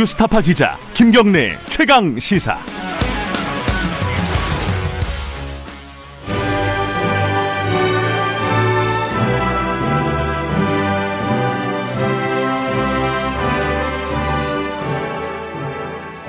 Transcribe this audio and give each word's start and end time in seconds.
뉴스타파 0.00 0.40
기자 0.40 0.78
김경래 0.94 1.58
최강 1.68 2.18
시사. 2.18 2.56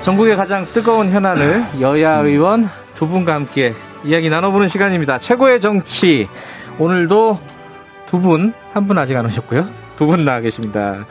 전국의 0.00 0.36
가장 0.36 0.66
뜨거운 0.66 1.10
현안을 1.10 1.64
여야 1.80 2.18
의원 2.20 2.68
두 2.94 3.08
분과 3.08 3.34
함께 3.34 3.72
이야기 4.04 4.28
나눠보는 4.30 4.68
시간입니다. 4.68 5.18
최고의 5.18 5.60
정치. 5.60 6.28
오늘도 6.78 7.38
두 8.06 8.18
분, 8.18 8.52
한 8.72 8.86
분 8.88 8.98
아직 8.98 9.16
안 9.16 9.24
오셨고요. 9.26 9.64
두 9.96 10.06
분 10.06 10.24
나와 10.24 10.40
계십니다. 10.40 11.06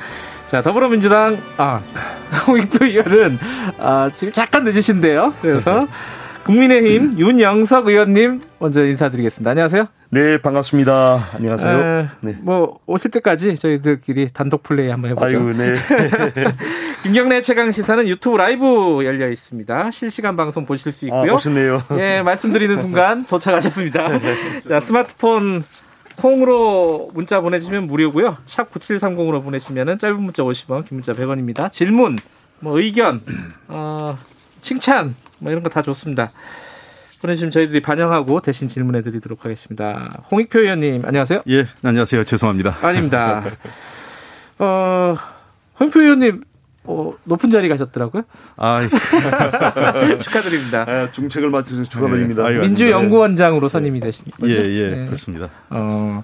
자, 0.51 0.61
더불어민주당, 0.61 1.37
아, 1.55 1.81
홍익표 2.45 2.83
의원은, 2.83 3.37
아, 3.79 4.11
지금 4.13 4.33
잠깐 4.33 4.65
늦으신데요. 4.65 5.33
그래서, 5.41 5.87
국민의힘 6.43 7.17
윤영석 7.17 7.87
의원님 7.87 8.41
먼저 8.59 8.83
인사드리겠습니다. 8.83 9.49
안녕하세요. 9.49 9.87
네, 10.09 10.41
반갑습니다. 10.41 11.29
안녕하세요. 11.35 11.79
에, 11.79 12.07
네. 12.19 12.35
뭐, 12.41 12.79
오실 12.85 13.11
때까지 13.11 13.55
저희들끼리 13.55 14.27
단독 14.33 14.63
플레이 14.63 14.89
한번 14.89 15.11
해보죠. 15.11 15.37
아유, 15.37 15.53
네. 15.55 15.73
김경래 17.03 17.41
최강 17.41 17.71
시사는 17.71 18.05
유튜브 18.09 18.35
라이브 18.35 19.05
열려 19.05 19.29
있습니다. 19.29 19.91
실시간 19.91 20.35
방송 20.35 20.65
보실 20.65 20.91
수 20.91 21.05
있고요. 21.05 21.21
아, 21.21 21.25
멋있네요. 21.27 21.81
예, 21.97 22.21
말씀드리는 22.23 22.75
순간 22.77 23.25
도착하셨습니다. 23.25 24.19
자, 24.67 24.81
스마트폰 24.81 25.63
콩으로 26.21 27.09
문자 27.13 27.41
보내주시면 27.41 27.87
무료고요. 27.87 28.37
샵 28.45 28.71
9730으로 28.71 29.43
보내시면은 29.43 29.97
짧은 29.97 30.21
문자 30.21 30.43
50원, 30.43 30.87
긴 30.87 30.97
문자 30.97 31.13
100원입니다. 31.13 31.71
질문, 31.71 32.17
뭐 32.59 32.79
의견, 32.79 33.21
어, 33.67 34.17
칭찬, 34.61 35.15
뭐 35.39 35.51
이런 35.51 35.63
거 35.63 35.69
다 35.69 35.81
좋습니다. 35.81 36.31
보내주시면 37.21 37.51
저희들이 37.51 37.81
반영하고 37.81 38.41
대신 38.41 38.67
질문해 38.67 39.01
드리도록 39.03 39.45
하겠습니다. 39.45 40.23
홍익표 40.31 40.59
의원님, 40.59 41.03
안녕하세요. 41.05 41.41
예, 41.49 41.67
안녕하세요. 41.83 42.23
죄송합니다. 42.23 42.77
아닙니다. 42.81 43.43
어, 44.59 45.15
홍익표 45.79 46.01
의원님, 46.01 46.43
어, 46.83 47.13
높은 47.25 47.49
자리 47.51 47.69
가셨더라고요. 47.69 48.23
아, 48.57 48.81
축하드립니다. 50.19 50.85
아, 50.87 51.11
중책을 51.11 51.49
맡으셔서 51.49 51.83
축하드립니다. 51.83 52.43
네, 52.43 52.49
아유, 52.49 52.59
민주연구원장으로 52.61 53.67
선임이 53.69 53.99
되신 53.99 54.25
거죠? 54.39 54.51
예, 54.53 54.63
예, 54.65 54.89
네. 54.89 55.05
그렇습니다. 55.05 55.49
어, 55.69 56.23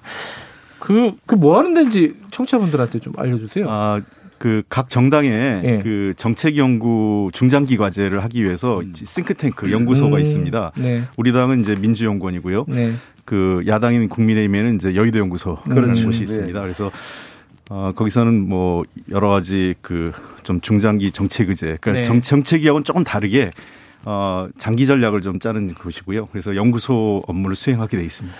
그, 0.78 1.12
그 1.26 1.36
뭐 1.36 1.58
하는 1.58 1.74
데인지 1.74 2.16
청취자분들한테 2.30 2.98
좀 3.00 3.12
알려주세요. 3.16 3.66
아, 3.68 4.00
그 4.38 4.62
각 4.68 4.88
정당에 4.88 5.28
예. 5.64 5.80
그 5.82 6.14
정책 6.16 6.56
연구 6.56 7.28
중장기 7.32 7.76
과제를 7.76 8.22
하기 8.24 8.44
위해서 8.44 8.80
싱크탱크 8.94 9.72
연구소가 9.72 10.16
음, 10.16 10.20
있습니다. 10.22 10.72
네. 10.76 11.02
우리 11.16 11.32
당은 11.32 11.60
이제 11.62 11.74
민주연구원이고요. 11.74 12.64
네. 12.68 12.92
그 13.24 13.64
야당인 13.66 14.08
국민의힘에는 14.08 14.76
이제 14.76 14.94
여의도 14.94 15.18
연구소 15.18 15.56
그런 15.64 15.86
그렇죠. 15.86 16.06
곳이 16.06 16.18
네. 16.20 16.24
있습니다. 16.24 16.60
그래서 16.62 16.90
어, 17.68 17.92
거기서는 17.94 18.48
뭐 18.48 18.84
여러 19.10 19.28
가지 19.28 19.74
그 19.82 20.12
좀 20.48 20.62
중장기 20.62 21.10
정책 21.12 21.50
의제, 21.50 21.76
그러니까 21.78 21.92
네. 21.92 22.00
정, 22.00 22.22
정책이하고는 22.22 22.82
조금 22.82 23.04
다르게 23.04 23.50
어, 24.06 24.48
장기 24.56 24.86
전략을 24.86 25.20
좀 25.20 25.38
짜는 25.38 25.74
곳이고요. 25.74 26.28
그래서 26.32 26.56
연구소 26.56 27.22
업무를 27.26 27.54
수행하게 27.54 27.98
돼 27.98 28.04
있습니다. 28.04 28.38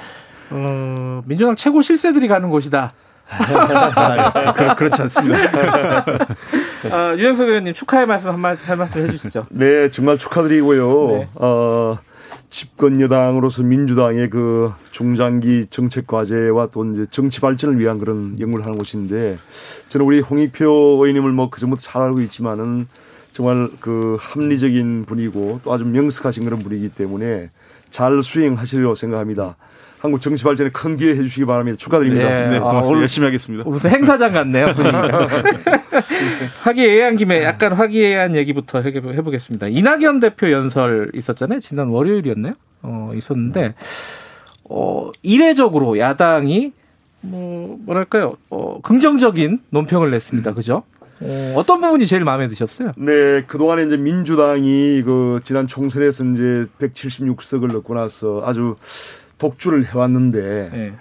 어, 0.52 1.22
민주당 1.26 1.54
최고 1.54 1.82
실세들이 1.82 2.26
가는 2.26 2.48
곳이다. 2.48 2.94
아, 3.28 4.52
그, 4.54 4.74
그렇지 4.76 5.02
않습니다. 5.02 5.36
아, 6.90 7.12
유영석 7.18 7.48
의원님 7.48 7.74
축하의 7.74 8.06
말씀 8.06 8.30
한 8.30 8.40
말씀, 8.40 8.66
한 8.66 8.78
말씀 8.78 9.02
해주시죠. 9.02 9.48
네, 9.50 9.90
정말 9.90 10.16
축하드리고요. 10.16 11.08
네. 11.08 11.28
어, 11.34 11.98
집권 12.50 13.00
여당으로서 13.00 13.62
민주당의 13.62 14.30
그 14.30 14.72
중장기 14.90 15.66
정책 15.70 16.06
과제와 16.06 16.68
또 16.72 16.84
이제 16.86 17.06
정치 17.10 17.40
발전을 17.40 17.78
위한 17.78 17.98
그런 17.98 18.38
연구를 18.40 18.64
하는 18.64 18.78
곳인데 18.78 19.38
저는 19.88 20.06
우리 20.06 20.20
홍익표 20.20 20.64
의원님을 20.66 21.32
뭐 21.32 21.50
그전부터 21.50 21.80
잘 21.82 22.02
알고 22.02 22.20
있지만은 22.22 22.88
정말 23.30 23.68
그 23.80 24.16
합리적인 24.18 25.04
분이고 25.04 25.60
또 25.62 25.72
아주 25.72 25.84
명석하신 25.84 26.44
그런 26.44 26.58
분이기 26.60 26.88
때문에 26.88 27.50
잘 27.90 28.22
수행하시리라고 28.22 28.94
생각합니다. 28.94 29.56
한국 30.00 30.20
정치 30.20 30.44
발전에 30.44 30.70
큰 30.70 30.96
기회 30.96 31.10
해주시기 31.10 31.44
바랍니다. 31.46 31.76
축하드립니다. 31.78 32.28
네. 32.28 32.48
네, 32.50 32.56
아, 32.56 32.60
고맙습니다. 32.60 32.88
오늘- 32.88 33.00
열심히 33.02 33.24
하겠습니다. 33.26 33.64
무슨 33.68 33.90
행사장 33.90 34.32
같네요. 34.32 34.66
화기애애한 36.62 37.16
김에 37.16 37.42
약간 37.42 37.72
화기애애한 37.72 38.34
얘기부터 38.36 38.80
해- 38.82 38.92
해보겠습니다. 38.94 39.68
이낙연 39.68 40.20
대표 40.20 40.50
연설 40.50 41.10
있었잖아요. 41.14 41.60
지난 41.60 41.88
월요일이었나요? 41.88 42.54
어, 42.82 43.10
있었는데, 43.14 43.74
어, 44.64 45.10
이례적으로 45.22 45.98
야당이, 45.98 46.72
뭐, 47.22 47.76
뭐랄까요, 47.84 48.36
어, 48.50 48.80
긍정적인 48.82 49.60
논평을 49.70 50.10
냈습니다. 50.12 50.54
그죠? 50.54 50.84
어, 51.20 51.54
어떤 51.56 51.80
부분이 51.80 52.06
제일 52.06 52.22
마음에 52.22 52.46
드셨어요? 52.46 52.92
네, 52.96 53.42
그동안에 53.48 53.82
이제 53.84 53.96
민주당이 53.96 55.02
그 55.04 55.40
지난 55.42 55.66
총선에서 55.66 56.24
이제 56.26 56.66
176석을 56.78 57.72
넣고 57.72 57.94
나서 57.94 58.42
아주 58.44 58.76
독주를 59.38 59.86
해왔는데, 59.86 60.70
네. 60.72 60.94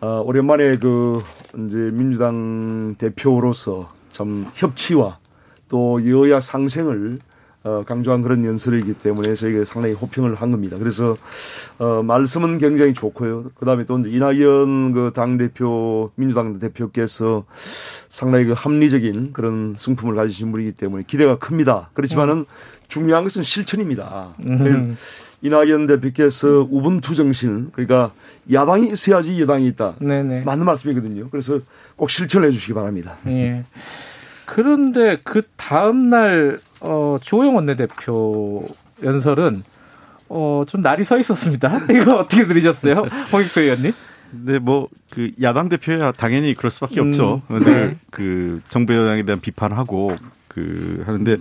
어, 0.00 0.20
오랜만에 0.24 0.76
그 0.78 1.22
이제 1.66 1.76
민주당 1.92 2.96
대표로서 2.98 3.92
참 4.10 4.46
협치와 4.52 5.18
또 5.68 6.00
여야 6.08 6.40
상생을 6.40 7.18
어, 7.64 7.84
강조한 7.86 8.22
그런 8.22 8.44
연설이기 8.44 8.94
때문에 8.94 9.36
저희가 9.36 9.64
상당히 9.64 9.94
호평을 9.94 10.34
한 10.34 10.50
겁니다. 10.50 10.76
그래서 10.78 11.16
어, 11.78 12.02
말씀은 12.02 12.58
굉장히 12.58 12.92
좋고요. 12.92 13.50
그다음에 13.54 13.84
또 13.84 14.00
이제 14.00 14.10
이낙연 14.10 14.92
그 14.92 15.12
당 15.14 15.36
대표 15.38 16.10
민주당 16.16 16.58
대표께서 16.58 17.44
상당히 18.08 18.46
그 18.46 18.52
합리적인 18.52 19.32
그런 19.32 19.76
승품을 19.78 20.16
가지신 20.16 20.50
분이기 20.50 20.72
때문에 20.72 21.04
기대가 21.06 21.38
큽니다. 21.38 21.90
그렇지만은 21.94 22.46
중요한 22.88 23.22
것은 23.22 23.44
실천입니다. 23.44 24.34
음. 25.42 25.46
이낙연 25.46 25.86
대표께서 25.86 26.66
우분투 26.70 27.14
정신 27.14 27.70
그러니까 27.72 28.12
야당이 28.50 28.90
있어야지 28.90 29.40
여당이 29.40 29.66
있다. 29.68 29.94
네네. 29.98 30.42
맞는 30.42 30.64
말씀이거든요. 30.64 31.28
그래서 31.30 31.60
꼭 31.96 32.10
실천해 32.10 32.50
주시기 32.50 32.74
바랍니다. 32.74 33.16
예. 33.26 33.64
그런데 34.44 35.18
그 35.24 35.42
다음 35.56 36.08
날, 36.08 36.60
어, 36.80 37.16
주호영 37.20 37.56
원내대표 37.56 38.68
연설은, 39.02 39.62
어, 40.28 40.64
좀 40.66 40.80
날이 40.80 41.04
서 41.04 41.18
있었습니다. 41.18 41.72
이거 41.90 42.16
어떻게 42.18 42.46
들으셨어요? 42.46 43.06
홍익표 43.32 43.60
의원님? 43.60 43.92
네, 44.32 44.58
뭐, 44.58 44.88
그, 45.10 45.30
야당 45.42 45.68
대표야 45.68 46.12
당연히 46.12 46.54
그럴 46.54 46.70
수밖에 46.70 47.00
음, 47.00 47.08
없죠. 47.08 47.42
네. 47.48 47.58
늘, 47.60 47.98
그, 48.10 48.62
정부 48.68 48.94
여당에 48.94 49.22
대한 49.24 49.40
비판하고, 49.40 50.16
그, 50.48 51.02
하는데, 51.06 51.34
어, 51.34 51.36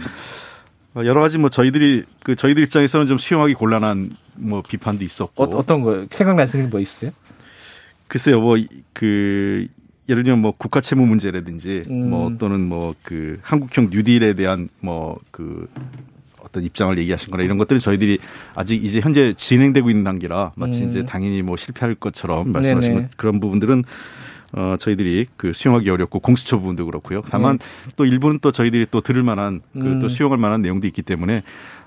여러 0.97 1.22
가지 1.22 1.38
뭐 1.38 1.50
저희들이, 1.50 2.03
그, 2.24 2.35
저희들 2.35 2.63
입장에서는 2.63 3.07
좀 3.07 3.18
수용하기 3.18 3.53
곤란한 3.53 4.12
뭐 4.35 4.62
비판도 4.62 5.03
있었고. 5.06 5.44
어, 5.44 5.47
어떤 5.57 5.81
거, 5.81 6.06
생각나시는 6.12 6.66
게 6.66 6.69
뭐 6.72 6.79
있어요? 6.79 7.12
글쎄요, 8.07 8.41
뭐, 8.41 8.57
이- 8.57 8.68
그, 8.94 9.68
예를 10.09 10.24
들면 10.24 10.41
뭐 10.41 10.51
국가 10.57 10.81
채무 10.81 11.06
문제라든지, 11.06 11.84
음. 11.90 12.09
뭐 12.09 12.35
또는 12.38 12.68
뭐 12.68 12.94
그 13.03 13.40
한국형 13.44 13.88
뉴딜에 13.91 14.34
대한 14.34 14.68
뭐그 14.81 15.69
어떤 16.41 16.63
입장을 16.63 16.97
얘기하신 16.97 17.30
거나 17.30 17.44
이런 17.44 17.57
것들은 17.57 17.80
저희들이 17.80 18.18
아직 18.56 18.84
이제 18.84 19.00
현재 19.00 19.34
진행되고 19.38 19.90
있는 19.90 20.03
단계라 20.03 20.51
마치 20.56 20.84
음. 20.84 20.90
이제 20.90 21.06
당연히 21.06 21.41
뭐 21.41 21.56
실패할 21.56 21.96
것처럼 21.96 22.51
말씀하신 22.51 22.91
네네. 22.94 23.01
것 23.03 23.18
그런 23.18 23.40
부분들은 23.40 23.85
어 24.53 24.75
저희들이 24.79 25.28
그 25.38 25.53
수용하기 25.53 25.89
어렵고 25.89 26.19
공수처 26.19 26.57
부분도 26.59 26.86
그렇고요. 26.86 27.21
다만 27.30 27.57
또 27.95 28.06
일부는 28.06 28.39
또 28.42 28.51
저희들이 28.51 28.88
또 28.92 29.01
들을 29.01 29.24
만한 29.24 29.62
그 29.74 29.80
네. 29.80 29.86
음. 29.89 30.00
또 30.01 30.09
수용할 30.09 30.38
만한 30.38 30.62
내용도 30.62 30.88
있기 30.88 31.01
때문에 31.01 31.44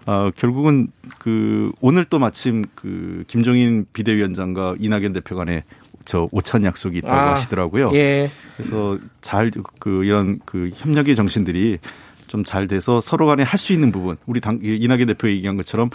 어 0.06 0.30
결국은 0.34 0.88
그 1.18 1.72
오늘 1.80 2.04
또 2.04 2.18
마침 2.18 2.64
그 2.74 3.24
김종인 3.28 3.86
비대위원장과 3.92 4.76
이낙연 4.78 5.12
대표 5.12 5.36
간에 5.36 5.64
저 6.04 6.28
오찬 6.32 6.64
약속이 6.64 6.98
있다고 6.98 7.14
아, 7.14 7.30
하시더라고요. 7.32 7.90
예. 7.94 8.30
그래서 8.56 8.98
잘 9.20 9.50
그 9.78 10.04
이런 10.04 10.38
그 10.44 10.70
협력의 10.74 11.16
정신들이 11.16 11.78
좀 12.26 12.44
잘 12.44 12.66
돼서 12.66 13.00
서로 13.00 13.26
간에 13.26 13.42
할 13.44 13.58
수 13.58 13.72
있는 13.72 13.92
부분 13.92 14.16
우리 14.26 14.40
당 14.40 14.58
이낙연 14.62 15.06
대표 15.06 15.28
얘기한 15.28 15.56
것처럼 15.56 15.90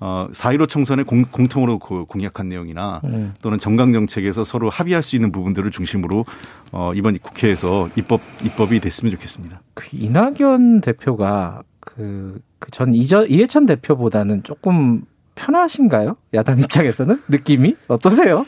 어, 0.00 0.28
4.15 0.32 0.68
총선에 0.68 1.02
공, 1.02 1.24
공통으로 1.24 1.78
그 1.78 2.04
공약한 2.06 2.48
내용이나 2.48 3.00
음. 3.04 3.34
또는 3.42 3.58
정강 3.58 3.92
정책에서 3.92 4.44
서로 4.44 4.70
합의할 4.70 5.02
수 5.02 5.14
있는 5.14 5.30
부분들을 5.30 5.70
중심으로 5.70 6.24
어, 6.72 6.92
이번 6.94 7.18
국회에서 7.18 7.88
입법 7.96 8.20
입법이 8.42 8.80
됐으면 8.80 9.12
좋겠습니다. 9.12 9.60
그 9.74 9.88
이낙연 9.92 10.80
대표가 10.80 11.62
그, 11.80 12.40
그전 12.58 12.94
이전, 12.94 13.28
이해찬 13.28 13.66
대표보다는 13.66 14.42
조금 14.42 15.02
편하신가요? 15.34 16.16
야당 16.34 16.58
입장에서는? 16.60 17.22
느낌이? 17.28 17.76
어떠세요? 17.88 18.46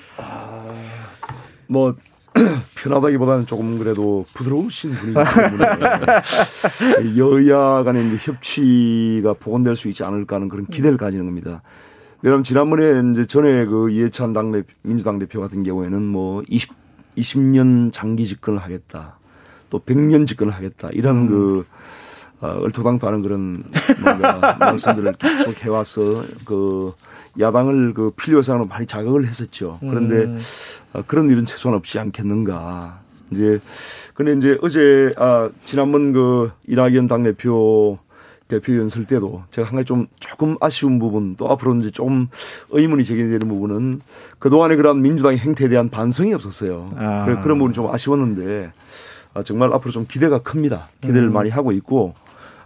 뭐 1.66 1.96
편하다기보다는 2.76 3.46
조금 3.46 3.78
그래도 3.78 4.24
부드러우신 4.34 4.92
분이기 4.92 5.18
때문에 5.34 7.16
여야 7.18 7.82
간의 7.82 8.08
이제 8.08 8.16
협치가 8.20 9.34
복원될 9.34 9.76
수 9.76 9.88
있지 9.88 10.02
않을까 10.04 10.36
하는 10.36 10.48
그런 10.48 10.66
기대를 10.66 10.96
가지는 10.96 11.26
겁니다. 11.26 11.62
여러분 12.24 12.44
지난번에 12.44 13.10
이제 13.12 13.26
전에 13.26 13.66
그 13.66 13.90
이해찬 13.90 14.32
당대 14.32 14.62
민주당 14.82 15.18
대표 15.18 15.40
같은 15.40 15.62
경우에는 15.62 16.02
뭐 16.02 16.42
20, 16.48 16.70
20년 17.18 17.92
장기 17.92 18.26
집권을 18.26 18.60
하겠다. 18.60 19.18
또 19.70 19.80
100년 19.80 20.26
집권을 20.26 20.52
하겠다. 20.52 20.90
이런 20.92 21.22
음. 21.22 21.28
그 21.28 21.66
어, 22.42 22.58
얼토당토하는 22.60 23.22
그런 23.22 23.64
뭔가 24.02 24.56
말씀들을 24.58 25.14
계속 25.14 25.64
해와서 25.64 26.24
그 26.44 26.92
야당을 27.38 27.94
그 27.94 28.10
필요 28.10 28.42
사항으로 28.42 28.68
많이 28.68 28.86
자극을 28.86 29.26
했었죠. 29.26 29.78
그런데 29.80 30.24
음. 30.24 30.38
어, 30.92 31.02
그런 31.06 31.30
일은 31.30 31.46
최소한 31.46 31.78
없지 31.78 32.00
않겠는가. 32.00 33.00
이제 33.30 33.60
근데 34.14 34.34
이제 34.34 34.58
어제 34.60 35.14
아 35.16 35.48
지난번 35.64 36.12
그 36.12 36.50
이낙연 36.66 37.06
당대표 37.06 37.98
대표 38.48 38.76
연설 38.76 39.06
때도 39.06 39.44
제가 39.48 39.68
한 39.68 39.76
가지 39.76 39.86
좀 39.86 40.06
조금 40.20 40.56
아쉬운 40.60 40.98
부분 40.98 41.36
또 41.36 41.48
앞으로 41.48 41.76
이제 41.76 41.90
좀 41.90 42.28
의문이 42.70 43.04
제기되는 43.04 43.48
부분은 43.48 44.02
그동안의 44.38 44.76
그런 44.76 45.00
민주당의 45.00 45.38
행태에 45.38 45.68
대한 45.68 45.88
반성이 45.88 46.34
없었어요. 46.34 46.90
아. 46.96 47.24
그런 47.42 47.56
부분이 47.58 47.72
좀 47.72 47.88
아쉬웠는데 47.88 48.72
아, 49.32 49.42
정말 49.42 49.72
앞으로 49.72 49.92
좀 49.92 50.06
기대가 50.06 50.40
큽니다. 50.40 50.88
기대를 51.00 51.28
음. 51.28 51.32
많이 51.32 51.48
하고 51.48 51.72
있고 51.72 52.14
어, 52.14 52.14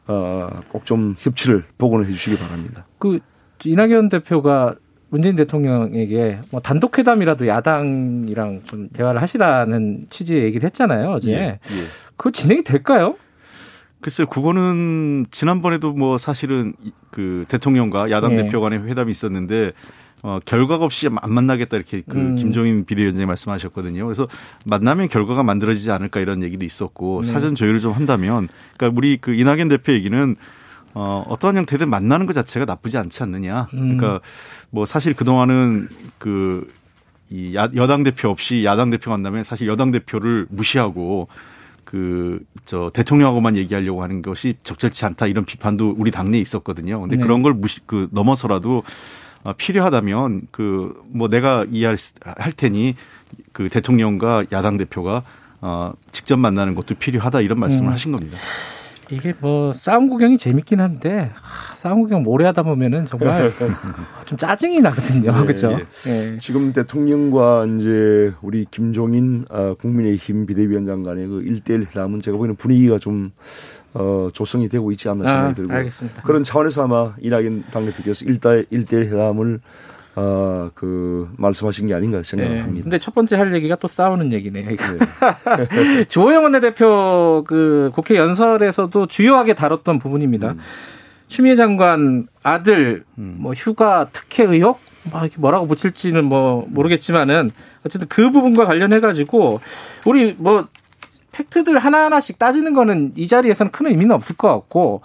꼭 0.07 0.85
좀 0.85 1.15
협치를 1.19 1.65
복원을 1.79 2.07
해 2.07 2.11
주시기 2.11 2.37
바랍니다. 2.37 2.87
그 2.99 3.19
이낙연 3.65 4.09
대표가 4.09 4.75
문재인 5.09 5.37
대통령에게 5.37 6.41
뭐 6.51 6.61
단독 6.61 6.99
회담이라도 6.99 7.47
야당이랑 7.47 8.63
좀 8.65 8.89
대화를 8.91 9.23
하시라는 9.23 10.07
취지의 10.11 10.45
얘기를 10.45 10.67
했잖아요 10.67 11.11
어제. 11.11 11.33
예, 11.33 11.37
예. 11.37 11.59
그거 12.17 12.31
진행이 12.31 12.65
될까요? 12.65 13.17
글쎄요, 14.01 14.27
그거는 14.29 15.27
지난번에도 15.31 15.93
뭐 15.93 16.19
사실은 16.19 16.75
그 17.11 17.45
대통령과 17.49 18.11
야당 18.11 18.33
예. 18.33 18.37
대표 18.37 18.61
간의 18.61 18.81
회담이 18.85 19.11
있었는데 19.11 19.73
어, 20.23 20.39
결과가 20.45 20.85
없이 20.85 21.09
안 21.15 21.33
만나겠다 21.33 21.77
이렇게 21.77 22.03
그 22.07 22.17
음. 22.17 22.37
김종인 22.37 22.85
비대위원장이 22.85 23.27
말씀하셨거든요. 23.27 24.05
그래서 24.05 24.27
만나면 24.65 25.09
결과가 25.09 25.43
만들어지지 25.43 25.91
않을까 25.91 26.21
이런 26.21 26.43
얘기도 26.43 26.65
있었고 26.65 27.23
네. 27.23 27.33
사전 27.33 27.55
조율을 27.55 27.81
좀 27.81 27.93
한다면 27.93 28.49
그러니까 28.77 28.99
우리 28.99 29.19
그 29.19 29.35
이낙연 29.35 29.69
대표 29.69 29.93
얘기는 29.93 30.37
어, 30.99 31.23
어떠한 31.29 31.59
형태든 31.59 31.91
만나는 31.91 32.25
것 32.25 32.33
자체가 32.33 32.65
나쁘지 32.65 32.97
않지 32.97 33.23
않느냐. 33.23 33.69
음. 33.75 33.99
그러니까 33.99 34.21
뭐 34.71 34.87
사실 34.87 35.13
그동안은 35.13 35.89
그, 36.17 36.67
이 37.29 37.55
야, 37.55 37.69
여당 37.75 38.03
대표 38.03 38.31
없이 38.31 38.65
야당 38.65 38.89
대표 38.89 39.11
만나면 39.11 39.45
사실 39.45 39.69
여당 39.69 39.91
대표를 39.91 40.47
무시하고 40.49 41.29
그, 41.85 42.41
저, 42.65 42.91
대통령하고만 42.95 43.57
얘기하려고 43.57 44.03
하는 44.03 44.23
것이 44.23 44.57
적절치 44.63 45.05
않다 45.05 45.27
이런 45.27 45.45
비판도 45.45 45.97
우리 45.99 46.11
당내에 46.11 46.41
있었거든요. 46.41 46.99
근데 47.03 47.17
네. 47.17 47.23
그런 47.23 47.43
걸 47.43 47.53
무시, 47.53 47.81
그, 47.85 48.09
넘어서라도 48.11 48.79
어, 48.79 48.83
필요하다면 49.55 50.49
그 50.51 51.07
뭐 51.17 51.29
내가 51.29 51.65
이해할 51.71 51.97
할 52.25 52.53
테니 52.53 52.95
그 53.53 53.69
대통령과 53.69 54.45
야당 54.53 54.77
대표가 54.77 55.23
어 55.61 55.93
직접 56.13 56.37
만나는 56.37 56.75
것도 56.75 56.95
필요하다 56.97 57.41
이런 57.41 57.59
말씀을 57.59 57.89
음. 57.89 57.93
하신 57.93 58.13
겁니다. 58.13 58.37
이게 59.09 59.33
뭐 59.39 59.73
싸움 59.73 60.09
구경이 60.09 60.37
재밌긴 60.37 60.81
한데 60.81 61.31
아, 61.37 61.75
싸움 61.77 62.03
구경 62.03 62.25
오래 62.27 62.45
하다 62.47 62.65
보면은 62.65 63.07
정말 63.07 63.53
좀 64.27 64.37
짜증이 64.37 64.81
나거든요. 64.81 65.33
네, 65.33 65.43
그렇죠? 65.43 65.73
예. 65.73 66.11
네. 66.11 66.39
지금 66.39 66.73
대통령과 66.73 67.67
이제 67.67 68.33
우리 68.43 68.67
김종인 68.69 69.45
아, 69.49 69.75
국민의힘 69.81 70.47
비대위원장 70.47 71.05
간의 71.05 71.29
그 71.29 71.39
1대1 71.41 71.87
회담은 71.87 72.21
제가 72.21 72.37
보기에는 72.37 72.57
분위기가 72.57 72.99
좀 72.99 73.31
어, 73.99 74.29
조성이 74.33 74.69
되고 74.69 74.93
있지 74.93 75.09
않나 75.09 75.27
생각이 75.27 75.51
아, 75.51 75.55
들고 75.55 75.73
알겠습니다. 75.73 76.23
그런 76.23 76.45
차원에서 76.45 76.85
아마 76.85 77.15
이낙연 77.19 77.65
당대표께서 77.71 78.27
일대 78.27 78.65
일대 78.71 78.99
회담을 78.99 79.61
어, 80.17 80.71
그 80.75 81.31
말씀하신 81.37 81.87
게 81.87 81.95
아닌가 81.95 82.23
생각합니다. 82.23 82.73
네. 82.75 82.83
근데 82.83 82.99
첫 82.99 83.15
번째 83.15 83.37
할 83.37 83.55
얘기가 83.55 83.77
또 83.77 83.89
싸우는 83.89 84.33
얘기네요. 84.33 84.69
네. 84.69 84.77
조호영 86.09 86.43
원내대표 86.43 87.45
그 87.47 87.91
국회 87.95 88.17
연설에서도 88.17 89.07
주요하게 89.07 89.55
다뤘던 89.55 89.99
부분입니다. 89.99 90.53
음. 90.53 90.61
추미애 91.29 91.57
장관 91.57 92.29
아들 92.43 93.05
음. 93.19 93.37
뭐 93.39 93.53
휴가 93.53 94.09
특혜 94.13 94.45
의혹 94.45 94.81
뭐 95.11 95.21
이렇게 95.21 95.37
뭐라고 95.39 95.67
붙일지는 95.67 96.25
뭐 96.25 96.67
모르겠지만은 96.69 97.51
어쨌든 97.85 98.09
그 98.09 98.31
부분과 98.31 98.65
관련해 98.65 99.01
가지고 99.01 99.61
우리 100.05 100.35
뭐 100.39 100.67
팩트들 101.37 101.79
하나하나씩 101.79 102.39
따지는 102.39 102.75
거는 102.75 103.13
이 103.17 103.29
자리에서는 103.29 103.73
큰 103.73 103.87
의미는 103.87 104.13
없을 104.13 104.37
것 104.37 104.49
같고 104.49 105.03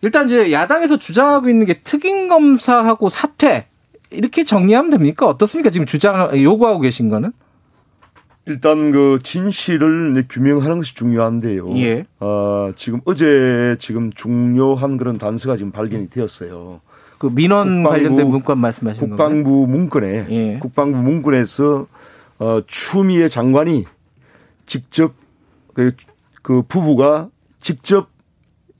일단 0.00 0.26
이제 0.26 0.50
야당에서 0.50 0.98
주장하고 0.98 1.48
있는 1.48 1.66
게 1.66 1.80
특임 1.82 2.28
검사하고 2.28 3.08
사퇴 3.08 3.66
이렇게 4.10 4.44
정리하면 4.44 4.90
됩니까? 4.90 5.26
어떻습니까? 5.26 5.70
지금 5.70 5.86
주장 5.86 6.30
요구하고 6.42 6.80
계신 6.80 7.08
거는? 7.08 7.32
일단 8.46 8.90
그 8.90 9.20
진실을 9.22 10.24
규명하는 10.28 10.78
것이 10.78 10.94
중요한데요. 10.94 11.76
예. 11.78 12.04
어, 12.18 12.72
지금 12.74 13.00
어제 13.04 13.76
지금 13.78 14.10
중요한 14.12 14.96
그런 14.96 15.16
단서가 15.18 15.56
지금 15.56 15.70
발견이 15.70 16.10
되었어요. 16.10 16.80
그 17.18 17.30
민원 17.32 17.82
국방부, 17.82 17.88
관련된 17.88 18.28
문건 18.28 18.58
말씀하시는 18.58 19.10
국방부 19.10 19.60
건가요? 19.60 19.76
문건에 19.76 20.26
예. 20.28 20.58
국방부 20.58 20.98
문건에서 20.98 21.86
어, 22.40 22.60
추미애 22.66 23.28
장관이 23.28 23.84
직접 24.66 25.21
그, 25.74 25.92
그 26.42 26.62
부부가 26.62 27.28
직접 27.60 28.08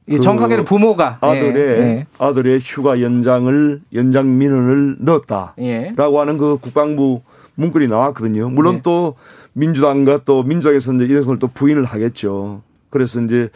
그 0.08 0.20
정확하게는 0.20 0.64
부모가 0.64 1.18
아들의 1.20 1.56
예, 1.56 1.80
예. 1.80 2.06
아들의 2.18 2.60
휴가 2.62 3.00
연장을 3.00 3.80
연장 3.94 4.36
민원을 4.36 4.96
넣었다라고 4.98 5.54
예. 5.62 5.92
하는 5.96 6.38
그 6.38 6.58
국방부 6.58 7.22
문건이 7.54 7.86
나왔거든요. 7.86 8.50
물론 8.50 8.76
예. 8.76 8.80
또 8.82 9.14
민주당과 9.52 10.20
또 10.24 10.42
민주당에서 10.42 10.92
이제 10.94 11.04
이런 11.04 11.24
걸또 11.24 11.48
부인을 11.48 11.84
하겠죠. 11.84 12.62
그래서 12.90 13.22
이제 13.22 13.48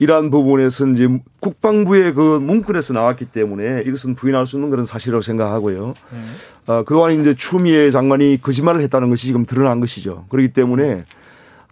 이러한 0.00 0.30
부분에서 0.30 0.88
이제 0.88 1.08
국방부의 1.38 2.12
그 2.14 2.40
문건에서 2.40 2.92
나왔기 2.92 3.26
때문에 3.26 3.84
이것은 3.86 4.16
부인할 4.16 4.46
수 4.46 4.56
없는 4.56 4.70
그런 4.70 4.84
사실이라고 4.84 5.22
생각하고요. 5.22 5.94
네. 6.10 6.72
어, 6.72 6.82
그동안 6.82 7.20
이제 7.20 7.34
추미애 7.34 7.92
장관이 7.92 8.40
거짓말을 8.42 8.80
했다는 8.82 9.08
것이 9.08 9.26
지금 9.26 9.44
드러난 9.44 9.78
것이죠. 9.78 10.24
그렇기 10.28 10.52
때문에 10.52 11.04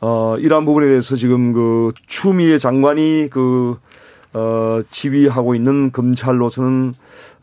어, 0.00 0.36
이러한 0.38 0.64
부분에 0.64 0.86
대해서 0.86 1.16
지금 1.16 1.52
그 1.52 1.92
추미애 2.06 2.58
장관이 2.58 3.28
그, 3.30 3.78
어, 4.32 4.80
지휘하고 4.90 5.54
있는 5.54 5.90
검찰로서는 5.90 6.94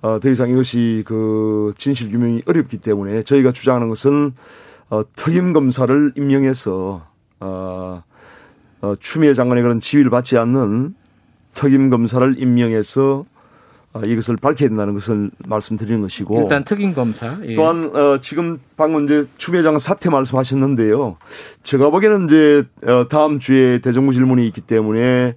어, 0.02 0.20
더 0.20 0.30
이상 0.30 0.50
이것이 0.50 1.04
그 1.06 1.74
진실 1.78 2.12
규명이 2.12 2.44
어렵기 2.46 2.78
때문에 2.78 3.24
저희가 3.24 3.52
주장하는 3.52 3.90
것은 3.90 4.34
어, 4.90 5.02
특임 5.16 5.52
검사를 5.52 6.14
임명해서 6.16 7.06
어, 7.40 8.04
어, 8.82 8.96
추미애 9.00 9.34
장관의 9.34 9.64
그런 9.64 9.80
지휘를 9.80 10.12
받지 10.12 10.38
않는 10.38 10.94
특임 11.54 11.90
검사를 11.90 12.36
임명해서 12.38 13.26
어, 13.26 13.35
이것을 14.04 14.38
밝혀야 14.38 14.70
된다는 14.70 14.94
것을 14.94 15.32
말씀드리는 15.48 16.02
것이고 16.02 16.42
일단 16.42 16.64
특임 16.64 16.94
검사 16.94 17.38
예. 17.46 17.56
또한 17.56 17.92
어, 17.96 18.20
지금 18.20 18.60
방금 18.76 19.06
이제 19.06 19.26
추미애장 19.38 19.78
사퇴 19.78 20.10
말씀하셨는데요. 20.10 21.18
제가 21.64 21.90
보기에는 21.90 22.26
이제 22.26 22.64
어, 22.86 23.08
다음 23.08 23.40
주에 23.40 23.80
대정부 23.80 24.14
질문이 24.14 24.46
있기 24.48 24.62
때문에 24.62 25.36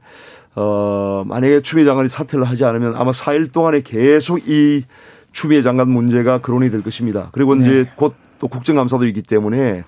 어, 0.54 1.24
만약에 1.26 1.60
추미애 1.62 1.84
장관이 1.84 2.08
사퇴를 2.08 2.44
하지 2.44 2.64
않으면 2.64 2.96
아마 2.96 3.10
4일 3.10 3.52
동안에 3.52 3.82
계속 3.82 4.48
이 4.48 4.84
추미애 5.32 5.62
장관 5.62 5.90
문제가 5.90 6.38
거론이 6.38 6.70
될 6.70 6.82
것입니다. 6.82 7.28
그리고 7.32 7.54
네. 7.54 7.62
이제 7.62 7.90
곧 7.96 8.28
또 8.38 8.48
국정감사도 8.48 9.06
있기 9.08 9.22
때문에 9.22 9.84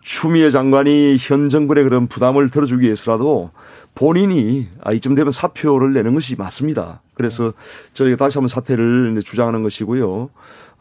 추미애 0.00 0.50
장관이 0.50 1.16
현 1.18 1.48
정권의 1.48 1.84
그런 1.84 2.06
부담을 2.08 2.50
덜어주기 2.50 2.84
위해서라도 2.84 3.50
본인이 3.94 4.68
아, 4.82 4.92
이쯤 4.92 5.14
되면 5.14 5.30
사표를 5.30 5.92
내는 5.92 6.14
것이 6.14 6.36
맞습니다. 6.36 7.02
그래서 7.14 7.52
저희가 7.92 8.16
다시 8.16 8.38
한번 8.38 8.48
사퇴를 8.48 9.22
주장하는 9.24 9.62
것이고요. 9.62 10.30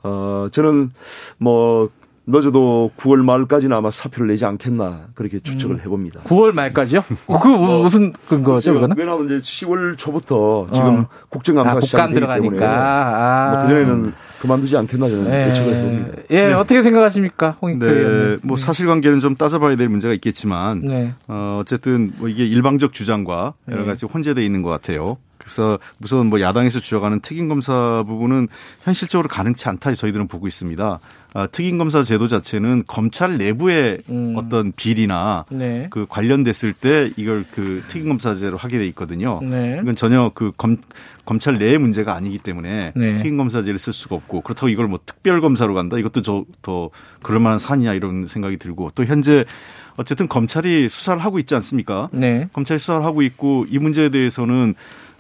어, 0.04 0.48
저는 0.52 0.92
뭐 1.38 1.90
늦어도 2.26 2.92
9월 2.98 3.18
말까지는 3.24 3.76
아마 3.76 3.92
사표를 3.92 4.28
내지 4.28 4.46
않겠나 4.46 5.08
그렇게 5.14 5.40
추측을 5.40 5.76
음. 5.76 5.80
해봅니다. 5.82 6.22
9월 6.22 6.54
말까지요? 6.54 7.04
어, 7.28 7.40
그 7.40 7.48
무슨 7.50 8.14
근거죠? 8.14 8.74
그거는? 8.74 8.96
왜냐하면 8.98 9.26
이제 9.26 9.38
10월 9.38 9.98
초부터 9.98 10.68
지금 10.72 11.00
어. 11.02 11.08
국정감사 11.30 11.78
아, 11.78 11.80
시작이 11.82 12.14
되기 12.14 12.26
때문에 12.26 12.66
아. 12.66 13.52
뭐 13.52 13.62
그전에는 13.64 14.14
그만두지 14.44 14.76
않겠나 14.76 15.08
저는 15.08 15.24
네. 15.30 15.48
예측을 15.48 15.74
해봅니다. 15.74 16.08
예, 16.32 16.48
네. 16.48 16.54
어떻게 16.54 16.82
생각하십니까, 16.82 17.58
홍익표 17.62 17.86
네, 17.86 17.92
의원님? 17.92 18.40
뭐 18.44 18.58
사실관계는 18.58 19.22
좀 19.22 19.36
따져봐야 19.36 19.78
될 19.78 19.88
문제가 19.88 20.14
있겠지만 20.14 20.82
네. 20.82 21.14
어, 21.30 21.60
어쨌든 21.62 22.12
뭐 22.18 22.28
이게 22.28 22.46
일방적 22.46 22.92
주장과 22.92 23.54
여러 23.70 23.82
네. 23.82 23.86
가지 23.86 24.06
혼재돼 24.06 24.46
있는 24.46 24.62
것 24.62 24.70
같아요. 24.70 25.18
그래서 25.38 25.80
우선 26.02 26.28
뭐 26.28 26.42
야당에서 26.42 26.82
주장하는 26.82 27.22
특임 27.22 27.48
검사 27.48 28.04
부분은 28.06 28.50
현실적으로 28.84 29.30
가능치 29.30 29.68
않다 29.70 29.94
저희들은 29.94 30.28
보고 30.28 30.48
있습니다. 30.48 31.00
아, 31.36 31.48
특임검사 31.48 32.04
제도 32.04 32.28
자체는 32.28 32.84
검찰 32.86 33.38
내부의 33.38 34.00
음. 34.10 34.36
어떤 34.38 34.72
비리나 34.72 35.46
네. 35.50 35.88
그 35.90 36.06
관련됐을 36.08 36.74
때 36.74 37.12
이걸 37.18 37.44
그 37.52 37.84
특임검사제로 37.88 38.56
하게 38.56 38.78
돼 38.78 38.88
있거든요. 38.88 39.40
네. 39.42 39.80
이건 39.82 39.96
전혀 39.96 40.32
그 40.36 40.52
검, 40.56 40.78
검찰 41.26 41.58
내의 41.58 41.80
문제가 41.80 42.14
아니기 42.14 42.38
때문에 42.38 42.94
네. 42.96 43.16
특임검사제를 43.16 43.80
쓸 43.80 43.94
수가 43.94 44.16
없고 44.16 44.42
그렇다고 44.42 44.70
이걸 44.70 44.88
뭐 44.88 45.00
특별검사로 45.04 45.74
간다 45.74 45.98
이것도 45.98 46.22
저, 46.22 46.46
더 46.62 46.92
그럴 47.24 47.40
만한 47.40 47.58
사안이냐 47.58 47.94
이런 47.94 48.28
생각이 48.28 48.58
들고 48.58 48.92
또 48.94 49.04
현재 49.04 49.44
어쨌든 49.96 50.28
검찰이 50.28 50.88
수사를 50.90 51.24
하고 51.24 51.40
있지 51.40 51.56
않습니까? 51.56 52.10
네. 52.12 52.48
검찰이 52.54 52.80
수사를 52.80 53.04
하고 53.04 53.24
있고 53.24 53.66
이 53.70 53.80
문제에 53.80 54.10
대해서는 54.10 54.76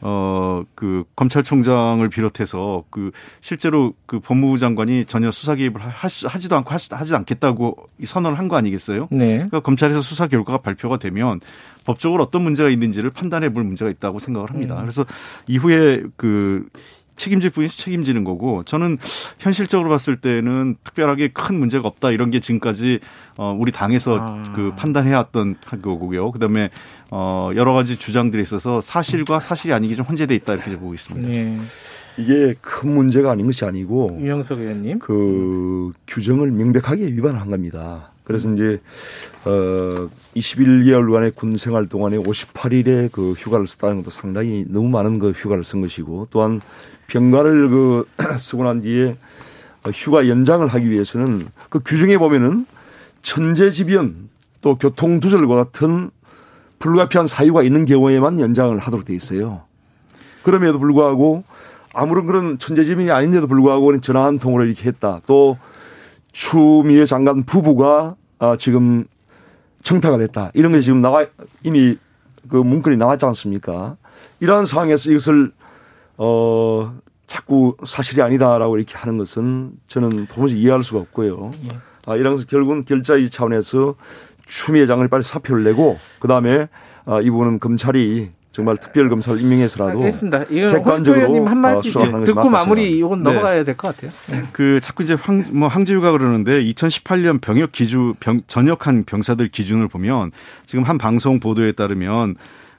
어 0.05 0.63
그 0.75 1.03
검찰총장을 1.15 2.07
비롯해서 2.09 2.83
그 2.89 3.11
실제로 3.41 3.93
그 4.05 4.19
법무부 4.19 4.57
장관이 4.59 5.05
전혀 5.05 5.31
수사 5.31 5.55
개입을 5.55 5.81
할 5.81 6.09
수, 6.09 6.27
하지도 6.27 6.55
않고 6.57 6.69
하지, 6.71 6.93
하지도 6.93 7.17
않겠다고 7.17 7.77
선언을 8.05 8.37
한 8.37 8.47
거 8.47 8.57
아니겠어요? 8.57 9.07
네. 9.11 9.35
그러니까 9.35 9.61
검찰에서 9.61 10.01
수사 10.01 10.27
결과가 10.27 10.59
발표가 10.59 10.97
되면 10.97 11.39
법적으로 11.85 12.23
어떤 12.23 12.41
문제가 12.43 12.69
있는지를 12.69 13.09
판단해 13.11 13.49
볼 13.53 13.63
문제가 13.63 13.89
있다고 13.89 14.19
생각을 14.19 14.49
합니다. 14.49 14.75
음. 14.75 14.81
그래서 14.81 15.05
이후에 15.47 16.03
그 16.17 16.67
책임질 17.15 17.51
분이 17.51 17.69
책임지는 17.69 18.23
거고 18.23 18.63
저는 18.63 18.97
현실적으로 19.39 19.89
봤을 19.89 20.17
때는 20.17 20.75
특별하게 20.83 21.29
큰 21.29 21.59
문제가 21.59 21.87
없다 21.87 22.11
이런 22.11 22.31
게 22.31 22.39
지금까지 22.39 22.99
어 23.37 23.55
우리 23.57 23.71
당에서 23.71 24.17
아. 24.19 24.53
그 24.55 24.73
판단해 24.75 25.13
왔던 25.13 25.55
거고요. 25.81 26.31
그다음에 26.31 26.69
어 27.11 27.51
여러 27.55 27.73
가지 27.73 27.97
주장들이 27.97 28.41
있어서 28.43 28.81
사실과 28.81 29.39
사실이 29.39 29.73
아니게 29.73 29.95
좀 29.95 30.05
혼재돼 30.05 30.35
있다 30.35 30.53
이렇게 30.55 30.77
보고 30.77 30.93
있습니다. 30.93 31.27
네. 31.27 31.57
이게 32.17 32.55
큰 32.61 32.93
문제가 32.93 33.31
아닌 33.31 33.45
것이 33.45 33.65
아니고 33.65 34.17
유영석 34.19 34.59
의원님. 34.59 34.99
그 34.99 35.91
규정을 36.07 36.51
명백하게 36.51 37.05
위반한 37.07 37.49
겁니다. 37.49 38.11
그래서 38.23 38.53
이제 38.53 38.79
어 39.45 40.09
21개월간의 40.35 41.35
군 41.35 41.57
생활 41.57 41.87
동안에 41.87 42.17
58일의 42.17 43.11
그 43.11 43.33
휴가를 43.33 43.67
썼다는 43.67 43.97
것도 43.97 44.11
상당히 44.11 44.65
너무 44.67 44.89
많은 44.89 45.19
그 45.19 45.31
휴가를 45.31 45.63
쓴 45.63 45.81
것이고 45.81 46.27
또한 46.29 46.61
병가를 47.07 47.69
그 47.69 48.07
쓰고 48.39 48.63
난 48.63 48.81
뒤에 48.81 49.17
휴가 49.93 50.27
연장을 50.27 50.65
하기 50.65 50.89
위해서는 50.89 51.47
그 51.69 51.79
규정에 51.83 52.17
보면은 52.17 52.65
천재지변 53.21 54.29
또 54.61 54.77
교통두절과 54.77 55.55
같은 55.55 56.09
불가피한 56.79 57.27
사유가 57.27 57.63
있는 57.63 57.85
경우에만 57.85 58.39
연장을 58.39 58.77
하도록 58.77 59.05
돼 59.05 59.13
있어요. 59.13 59.61
그럼에도 60.43 60.79
불구하고 60.79 61.43
아무런 61.93 62.25
그런 62.25 62.57
천재지변이 62.57 63.11
아닌데도 63.11 63.47
불구하고 63.47 63.99
전화 64.01 64.25
한 64.25 64.39
통으로 64.39 64.65
이렇게 64.65 64.87
했다. 64.87 65.21
또 65.25 65.57
추미애 66.31 67.05
장관 67.05 67.43
부부가 67.43 68.15
아, 68.39 68.57
지금 68.57 69.05
청탁을 69.83 70.21
했다. 70.23 70.51
이런 70.53 70.73
게 70.73 70.81
지금 70.81 71.01
나와 71.01 71.25
이미 71.61 71.97
그 72.49 72.57
문건이 72.57 72.97
나왔지 72.97 73.25
않습니까? 73.25 73.95
이러한 74.39 74.65
상황에서 74.65 75.11
이것을 75.11 75.51
어 76.17 76.93
자꾸 77.27 77.75
사실이 77.83 78.21
아니다라고 78.21 78.77
이렇게 78.77 78.95
하는 78.97 79.17
것은 79.17 79.71
저는 79.87 80.27
도무지 80.27 80.59
이해할 80.59 80.83
수가 80.83 80.99
없고요. 80.99 81.51
아, 82.05 82.15
이런 82.15 82.33
것은 82.33 82.47
결국은 82.47 82.83
결자의 82.83 83.29
차원에서 83.29 83.95
추미애 84.45 84.85
장관이 84.85 85.09
빨리 85.09 85.23
사표를 85.23 85.63
내고 85.63 85.97
그 86.19 86.27
다음에 86.27 86.67
아, 87.05 87.21
이 87.21 87.29
부분은 87.29 87.59
검찰이 87.59 88.31
정말 88.51 88.77
특별 88.77 89.09
검사를 89.09 89.41
임명해서라도 89.41 89.97
알겠습니다. 89.97 90.43
이건 90.51 90.75
객관적으로 90.75 91.45
한마디 91.47 91.89
수사하는 91.89 92.19
것이 92.19 92.25
듣고 92.25 92.49
마무리 92.49 92.99
이건 92.99 93.23
네. 93.23 93.31
넘어가야 93.31 93.63
될것 93.63 93.95
같아요. 93.95 94.11
그 94.51 94.79
자꾸 94.79 95.01
이제 95.01 95.15
황, 95.15 95.43
뭐 95.53 95.67
항지우가 95.67 96.11
그러는데 96.11 96.61
2018년 96.61 97.41
병역 97.41 97.71
기준 97.71 98.13
병, 98.19 98.41
전역한 98.45 99.05
병사들 99.05 99.47
기준을 99.47 99.87
보면 99.87 100.31
지금 100.67 100.83
한 100.83 100.99
방송 100.99 101.39
보도에 101.39 101.71
따르면 101.71 102.35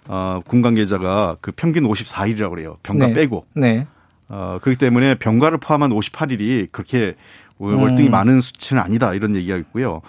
어, 0.09 0.41
군 0.47 0.63
관계자가 0.63 1.37
그 1.41 1.53
평균 1.53 1.85
54일이라고 1.85 2.51
그래요. 2.51 2.77
병가 2.83 3.09
네. 3.09 3.13
빼고. 3.15 3.47
네. 3.55 3.87
어, 4.29 4.59
그렇기 4.63 4.79
때문에 4.79 5.17
병가를 5.17 5.59
포함한 5.59 5.91
58일이 5.91 6.69
그렇게 6.73 7.15
월등히 7.59 8.09
음. 8.09 8.11
많은 8.11 8.41
수치는 8.41 8.83
아니다 8.83 9.15
이런 9.15 9.35
얘기가 9.37 9.57
있고요. 9.59 10.01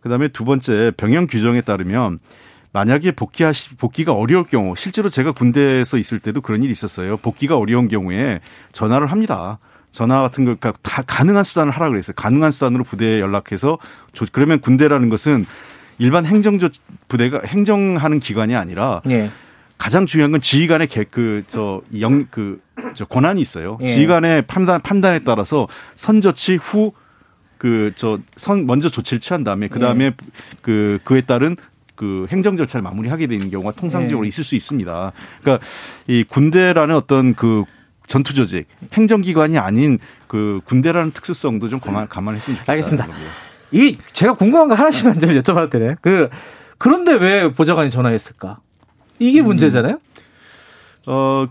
그다음에 0.00 0.28
두 0.28 0.44
번째 0.44 0.92
병영 0.96 1.26
규정에 1.26 1.60
따르면 1.60 2.18
만약에 2.72 3.12
복귀하시 3.12 3.76
복귀가 3.76 4.12
어려울 4.12 4.44
경우 4.44 4.74
실제로 4.76 5.08
제가 5.08 5.32
군대에서 5.32 5.96
있을 5.96 6.18
때도 6.18 6.40
그런 6.40 6.62
일이 6.62 6.72
있었어요. 6.72 7.16
복귀가 7.18 7.56
어려운 7.56 7.88
경우에 7.88 8.40
전화를 8.72 9.06
합니다. 9.08 9.58
전화 9.92 10.20
같은 10.22 10.44
거, 10.44 10.56
그러니까 10.56 10.72
다 10.82 11.02
가능한 11.06 11.44
수단을 11.44 11.72
하라 11.72 11.88
그랬어요. 11.88 12.14
가능한 12.16 12.50
수단으로 12.50 12.82
부대에 12.82 13.20
연락해서 13.20 13.78
조- 14.12 14.26
그러면 14.32 14.60
군대라는 14.60 15.08
것은 15.08 15.46
일반 15.98 16.26
행정조 16.26 16.68
부대가 17.08 17.40
행정하는 17.44 18.20
기관이 18.20 18.54
아니라 18.56 19.00
예. 19.10 19.30
가장 19.78 20.06
중요한 20.06 20.30
건 20.32 20.40
지휘관의 20.40 20.88
그저영그 21.10 22.60
저 22.94 23.04
권한이 23.04 23.40
있어요. 23.40 23.78
예. 23.82 23.86
지휘관의 23.86 24.42
판단 24.42 24.80
판단에 24.80 25.20
따라서 25.20 25.68
선조치 25.94 26.56
후 26.56 26.92
그 27.58 27.92
저 27.96 28.18
선 28.36 28.66
먼저 28.66 28.90
조치를 28.90 29.20
취한 29.20 29.42
다음에 29.44 29.68
그 29.68 29.78
다음에 29.78 30.12
그 30.60 30.98
그에 31.04 31.22
따른 31.22 31.56
그 31.94 32.26
행정 32.30 32.56
절차를 32.56 32.82
마무리하게 32.82 33.26
되는 33.26 33.48
경우가 33.48 33.72
통상적으로 33.72 34.26
예. 34.26 34.28
있을 34.28 34.44
수 34.44 34.54
있습니다. 34.54 35.12
그러니까 35.40 35.64
이 36.06 36.24
군대라는 36.24 36.94
어떤 36.94 37.34
그 37.34 37.64
전투 38.06 38.34
조직, 38.34 38.66
행정기관이 38.92 39.56
아닌 39.56 39.98
그 40.26 40.60
군대라는 40.66 41.12
특수성도 41.12 41.70
좀 41.70 41.80
감안, 41.80 42.06
감안했으면 42.08 42.56
좋겠다. 42.58 42.72
알겠습니다. 42.72 43.06
이 43.74 43.98
제가 44.12 44.32
궁금한 44.34 44.68
거 44.68 44.74
하나씩만 44.74 45.18
좀 45.18 45.30
여쭤봐도 45.30 45.68
되나요? 45.70 45.96
그 46.00 46.28
그런데 46.78 47.12
왜 47.12 47.52
보좌관이 47.52 47.90
전화했을까? 47.90 48.58
이게 49.18 49.40
음. 49.40 49.46
문제잖아요. 49.46 49.98
어, 51.06 51.46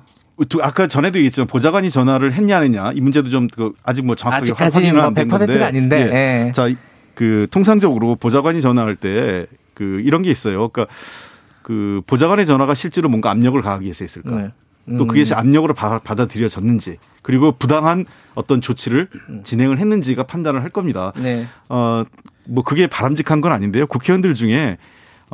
두- 0.50 0.62
아까 0.62 0.88
전에도 0.88 1.18
얘기했지만 1.20 1.48
보좌관이 1.48 1.90
전화를 1.90 2.34
했냐 2.34 2.58
안 2.58 2.64
했냐 2.64 2.92
이 2.94 3.02
문제도 3.02 3.30
좀그 3.30 3.74
아직 3.84 4.06
뭐 4.06 4.16
정확하게 4.16 4.52
확인은 4.54 4.96
뭐 4.96 5.04
안된 5.06 5.28
100%는 5.28 5.38
건데. 5.48 5.64
아닌데, 5.64 6.10
예. 6.48 6.52
자, 6.54 6.70
그 7.14 7.48
통상적으로 7.52 8.16
보좌관이 8.16 8.62
전화할 8.62 8.96
때 8.96 9.46
그 9.76 10.02
이런 10.06 10.22
게 10.22 10.30
있어요. 10.30 10.70
그러니까 10.70 10.94
그 11.64 12.02
보좌관의 12.06 12.46
전화가 12.46 12.76
실제로 12.76 13.10
뭔가 13.10 13.32
압력을 13.32 13.60
가하기 13.60 13.84
위해서 13.86 14.06
했을까? 14.06 14.30
네. 14.30 14.98
또 15.00 15.08
그게 15.08 15.22
음. 15.24 15.34
압력으로 15.34 15.74
받아- 15.74 15.98
받아들여졌는지 15.98 16.98
그리고 17.24 17.54
부당한 17.54 18.06
어떤 18.36 18.62
조치를 18.62 19.08
진행을 19.44 19.80
했는지가 19.80 20.24
판단을 20.24 20.64
할 20.64 20.70
겁니다. 20.70 21.14
네. 21.18 21.46
어, 21.70 22.04
뭐 22.46 22.64
그게 22.64 22.88
바람직한 22.88 23.42
건 23.42 23.52
아닌데요. 23.52 23.88
국회의원들 23.88 24.34
중에 24.34 24.78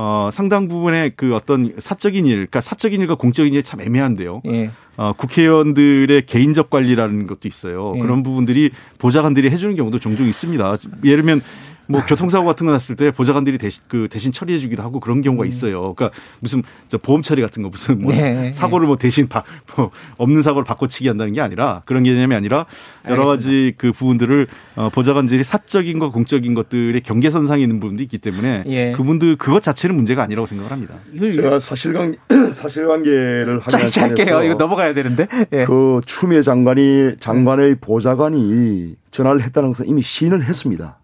어, 0.01 0.29
상당 0.32 0.70
부분의 0.70 1.13
그 1.18 1.36
어떤 1.36 1.74
사적인 1.77 2.25
일, 2.25 2.36
그러니까 2.36 2.62
사적인 2.62 3.01
일과 3.01 3.15
공적인 3.15 3.53
일이 3.53 3.63
참 3.63 3.82
애매한데요. 3.82 4.41
예. 4.46 4.72
어, 4.96 5.12
국회의원들의 5.12 6.25
개인적 6.25 6.70
관리라는 6.70 7.27
것도 7.27 7.50
있어요. 7.50 7.94
예. 7.98 8.00
그런 8.00 8.24
부분들이 8.24 8.72
보좌관들이 8.98 9.50
해주는 9.50 9.75
경우도 9.75 10.00
종종 10.00 10.25
있습니다. 10.25 10.75
예를 11.03 11.24
들면 11.24 11.41
뭐 11.89 12.05
교통사고 12.05 12.46
같은 12.46 12.67
거 12.67 12.72
났을 12.72 12.96
때 12.96 13.10
보좌관들이 13.10 13.58
대신 13.58 13.81
그 13.88 14.08
대신 14.12 14.31
처리해 14.31 14.60
주기도 14.60 14.84
하고 14.84 15.00
그런 15.00 15.22
경우가 15.22 15.48
있어요. 15.48 15.96
그러니까 15.96 16.12
무슨 16.39 16.62
저 16.88 17.00
보험 17.00 17.24
처리 17.24 17.41
같은 17.41 17.63
거 17.63 17.69
무슨 17.69 18.00
뭐 18.00 18.13
음. 18.13 18.15
네, 18.15 18.53
사고를 18.53 18.86
뭐 18.86 18.96
대신 18.96 19.27
바, 19.27 19.43
뭐 19.75 19.89
없는 20.17 20.43
사고를 20.43 20.63
바꿔치기 20.65 21.08
한다는 21.08 21.34
게 21.34 21.41
아니라 21.41 21.81
그런 21.86 22.03
개념이 22.03 22.36
아니라 22.36 22.67
여러 23.08 23.25
가지 23.25 23.74
그 23.77 23.91
부분들을 23.91 24.46
어, 24.75 24.89
보좌관들이 24.89 25.43
사적인과 25.43 26.12
공적인 26.12 26.53
것들의 26.53 27.01
경계선상에 27.01 27.63
있는 27.63 27.79
부분도 27.79 28.03
있기 28.03 28.19
때문에 28.19 28.63
예. 28.67 28.91
그분들 28.91 29.38
그것 29.38 29.63
자체는 29.63 29.96
문제가 29.96 30.22
아니라고 30.22 30.46
생각을 30.46 30.72
합니다. 30.72 30.93
이걸 31.12 31.31
제가 31.31 31.58
사실관 31.58 32.15
사실관계를 32.53 33.62
하기 33.62 34.00
할게요. 34.00 34.43
이거 34.43 34.53
넘어가야 34.53 34.93
되는데. 34.93 35.27
예. 35.53 35.65
그 35.65 36.01
추미애 36.05 36.43
장관이 36.43 37.17
장관의 37.19 37.77
보좌관이 37.81 38.96
전화를 39.10 39.41
했다는 39.41 39.69
것은 39.69 39.88
이미 39.88 40.03
시인을 40.03 40.43
했습니다. 40.43 40.99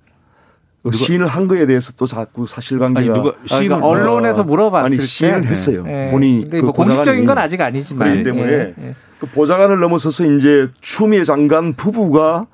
그 0.92 0.96
시인을 0.96 1.28
한 1.28 1.48
거에 1.48 1.66
대해서 1.66 1.94
또 1.98 2.06
자꾸 2.06 2.46
사실관계가 2.46 3.00
아니 3.00 3.08
누가 3.08 3.30
아, 3.30 3.34
그러니까 3.48 3.58
시인을 3.58 3.84
언론에서 3.84 4.44
물어봤을 4.44 4.86
아니 4.86 4.98
때 4.98 5.04
시인을 5.04 5.46
했어요. 5.46 5.84
예. 5.88 6.10
본인이 6.12 6.42
근데 6.44 6.62
그뭐 6.62 6.74
공식적인. 6.74 7.26
건 7.26 7.38
아직 7.38 7.60
아니지만 7.62 8.08
그렇기 8.08 8.24
때문에 8.24 8.52
예, 8.52 8.74
예. 8.80 8.96
그 9.20 9.26
보좌관을 9.28 9.80
넘어서서 9.80 10.26
이제 10.34 10.68
추미애 10.82 11.24
장관 11.24 11.74
부부가 11.74 12.46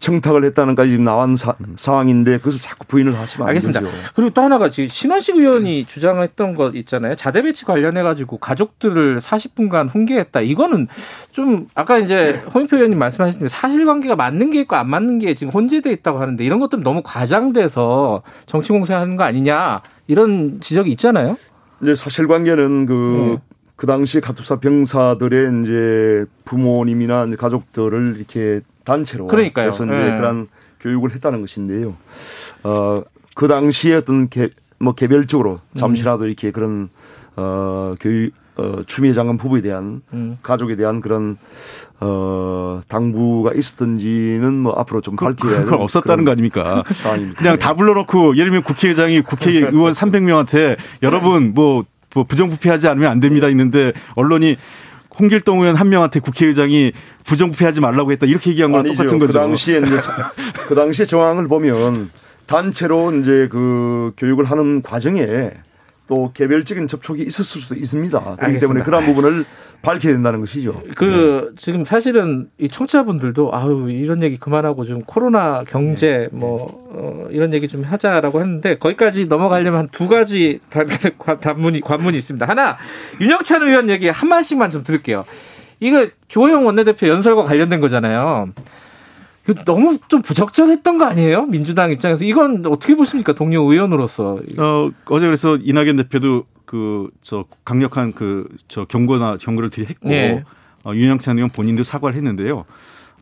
청탁을 0.00 0.44
했다는까지 0.46 0.90
지금 0.90 1.04
나온 1.04 1.36
사, 1.36 1.54
상황인데 1.76 2.38
그것을 2.38 2.60
자꾸 2.60 2.86
부인을 2.86 3.16
하시면 3.16 3.46
안 3.46 3.50
알겠습니다. 3.50 3.80
되죠. 3.80 3.92
그리고 4.14 4.30
또 4.30 4.42
하나가 4.42 4.70
지금 4.70 4.88
신원식 4.88 5.36
의원이 5.36 5.84
주장했던 5.84 6.54
것 6.56 6.74
있잖아요. 6.74 7.14
자대 7.14 7.42
배치 7.42 7.64
관련해 7.66 8.02
가지고 8.02 8.38
가족들을 8.38 9.18
40분간 9.18 9.90
훈계했다. 9.90 10.40
이거는 10.40 10.88
좀 11.30 11.68
아까 11.74 11.98
이제 11.98 12.42
홍인표 12.52 12.76
의원님 12.76 12.98
말씀하셨지만 12.98 13.48
사실관계가 13.48 14.16
맞는 14.16 14.50
게 14.50 14.60
있고 14.62 14.76
안 14.76 14.88
맞는 14.88 15.18
게 15.18 15.34
지금 15.34 15.52
혼재돼 15.52 15.92
있다고 15.92 16.18
하는데 16.18 16.42
이런 16.42 16.60
것들은 16.60 16.82
너무 16.82 17.02
과장돼서 17.04 18.22
정치 18.46 18.72
공세하는 18.72 19.16
거 19.16 19.24
아니냐 19.24 19.82
이런 20.06 20.60
지적이 20.60 20.92
있잖아요. 20.92 21.36
이제 21.82 21.94
사실관계는 21.94 22.86
그, 22.86 23.38
네. 23.38 23.49
그 23.80 23.86
당시 23.86 24.20
가투사 24.20 24.60
병사들의 24.60 25.62
이제 25.62 26.26
부모님이나 26.44 27.24
이제 27.24 27.36
가족들을 27.36 28.16
이렇게 28.18 28.60
단체로. 28.84 29.26
그러니까요. 29.26 29.70
그래서 29.70 29.86
이제 29.86 29.94
네. 29.94 30.16
그런 30.18 30.48
교육을 30.80 31.12
했다는 31.14 31.40
것인데요. 31.40 31.94
어, 32.62 33.02
그 33.34 33.48
당시에 33.48 33.94
어떤 33.94 34.28
개, 34.28 34.50
뭐 34.78 34.94
개별적으로 34.94 35.60
잠시라도 35.74 36.26
이렇게 36.26 36.50
그런 36.50 36.90
어, 37.36 37.94
교육 37.98 38.34
어, 38.56 38.82
추미애 38.86 39.14
장관 39.14 39.38
부부에 39.38 39.62
대한 39.62 40.02
음. 40.12 40.36
가족에 40.42 40.76
대한 40.76 41.00
그런 41.00 41.38
어, 42.00 42.82
당부가 42.86 43.54
있었던지는 43.54 44.56
뭐 44.56 44.74
앞으로 44.78 45.00
좀 45.00 45.16
밝혀야 45.16 45.52
그건 45.52 45.64
되는 45.64 45.80
없었다는 45.80 46.26
거 46.26 46.32
아닙니까? 46.32 46.84
상황입니다. 46.92 47.38
그냥 47.38 47.58
다 47.58 47.74
불러놓고 47.74 48.36
예를 48.36 48.50
들면 48.50 48.62
국회의장이 48.62 49.22
국회의원 49.22 49.72
300명한테 49.72 50.76
여러분 51.02 51.54
뭐, 51.54 51.84
뭐 52.14 52.24
부정부패하지 52.24 52.88
않으면 52.88 53.10
안 53.10 53.20
됩니다 53.20 53.48
있는데 53.48 53.92
언론이 54.16 54.56
홍길동 55.18 55.60
의원 55.60 55.76
한 55.76 55.88
명한테 55.90 56.20
국회의장이 56.20 56.92
부정부패하지 57.24 57.80
말라고 57.80 58.10
했다 58.12 58.26
이렇게 58.26 58.50
얘기한 58.50 58.70
거랑 58.70 58.86
아니죠. 58.86 58.96
똑같은 59.02 59.18
그 59.18 59.26
거죠. 59.26 59.38
당시에 59.38 59.78
이제 59.84 59.98
사- 59.98 60.30
그 60.68 60.74
당시에 60.74 61.04
정황을 61.04 61.46
보면 61.48 62.10
단체로 62.46 63.12
이제 63.16 63.48
그 63.50 64.12
교육을 64.16 64.44
하는 64.46 64.82
과정에 64.82 65.50
또 66.10 66.32
개별적인 66.34 66.88
접촉이 66.88 67.22
있었을 67.22 67.60
수도 67.60 67.76
있습니다. 67.76 68.18
그렇기 68.18 68.42
알겠습니다. 68.42 68.60
때문에 68.66 68.82
그런 68.84 69.06
부분을 69.06 69.44
밝혀야 69.80 70.12
된다는 70.12 70.40
것이죠. 70.40 70.82
그 70.96 71.54
지금 71.56 71.84
사실은 71.84 72.48
이 72.58 72.66
청취자분들도 72.66 73.54
아유 73.54 73.86
이런 73.90 74.20
얘기 74.24 74.36
그만하고 74.36 74.84
좀 74.84 75.02
코로나 75.02 75.62
경제 75.62 76.28
뭐 76.32 76.66
어, 76.90 77.28
이런 77.30 77.54
얘기 77.54 77.68
좀 77.68 77.84
하자라고 77.84 78.40
했는데 78.40 78.76
거기까지 78.78 79.26
넘어가려면 79.26 79.78
한두 79.82 80.08
가지 80.08 80.58
단- 80.68 80.88
단문이 81.40 81.80
관문이 81.80 82.18
있습니다. 82.18 82.44
하나 82.44 82.76
윤영찬 83.20 83.62
의원 83.62 83.88
얘기 83.88 84.08
한 84.08 84.28
마디씩만 84.28 84.70
좀 84.70 84.82
들을게요. 84.82 85.24
이거 85.78 86.08
조호영 86.26 86.66
원내대표 86.66 87.06
연설과 87.06 87.44
관련된 87.44 87.80
거잖아요. 87.80 88.48
너무 89.64 89.98
좀 90.08 90.22
부적절했던 90.22 90.98
거 90.98 91.04
아니에요? 91.06 91.46
민주당 91.46 91.90
입장에서 91.90 92.24
이건 92.24 92.64
어떻게 92.66 92.94
보십니까? 92.94 93.32
동료 93.34 93.62
의원으로서 93.70 94.38
어, 94.58 94.90
어제 95.06 95.26
그래서 95.26 95.56
이낙연 95.56 95.96
대표도 95.96 96.44
그 96.66 97.10
저 97.22 97.44
강력한 97.64 98.12
그 98.12 98.46
저 98.68 98.84
경고나 98.84 99.38
경고를 99.38 99.70
드리했고 99.70 100.10
예. 100.10 100.44
어, 100.84 100.92
윤영찬 100.94 101.36
의원 101.36 101.50
본인도 101.50 101.82
사과를 101.82 102.16
했는데요. 102.16 102.64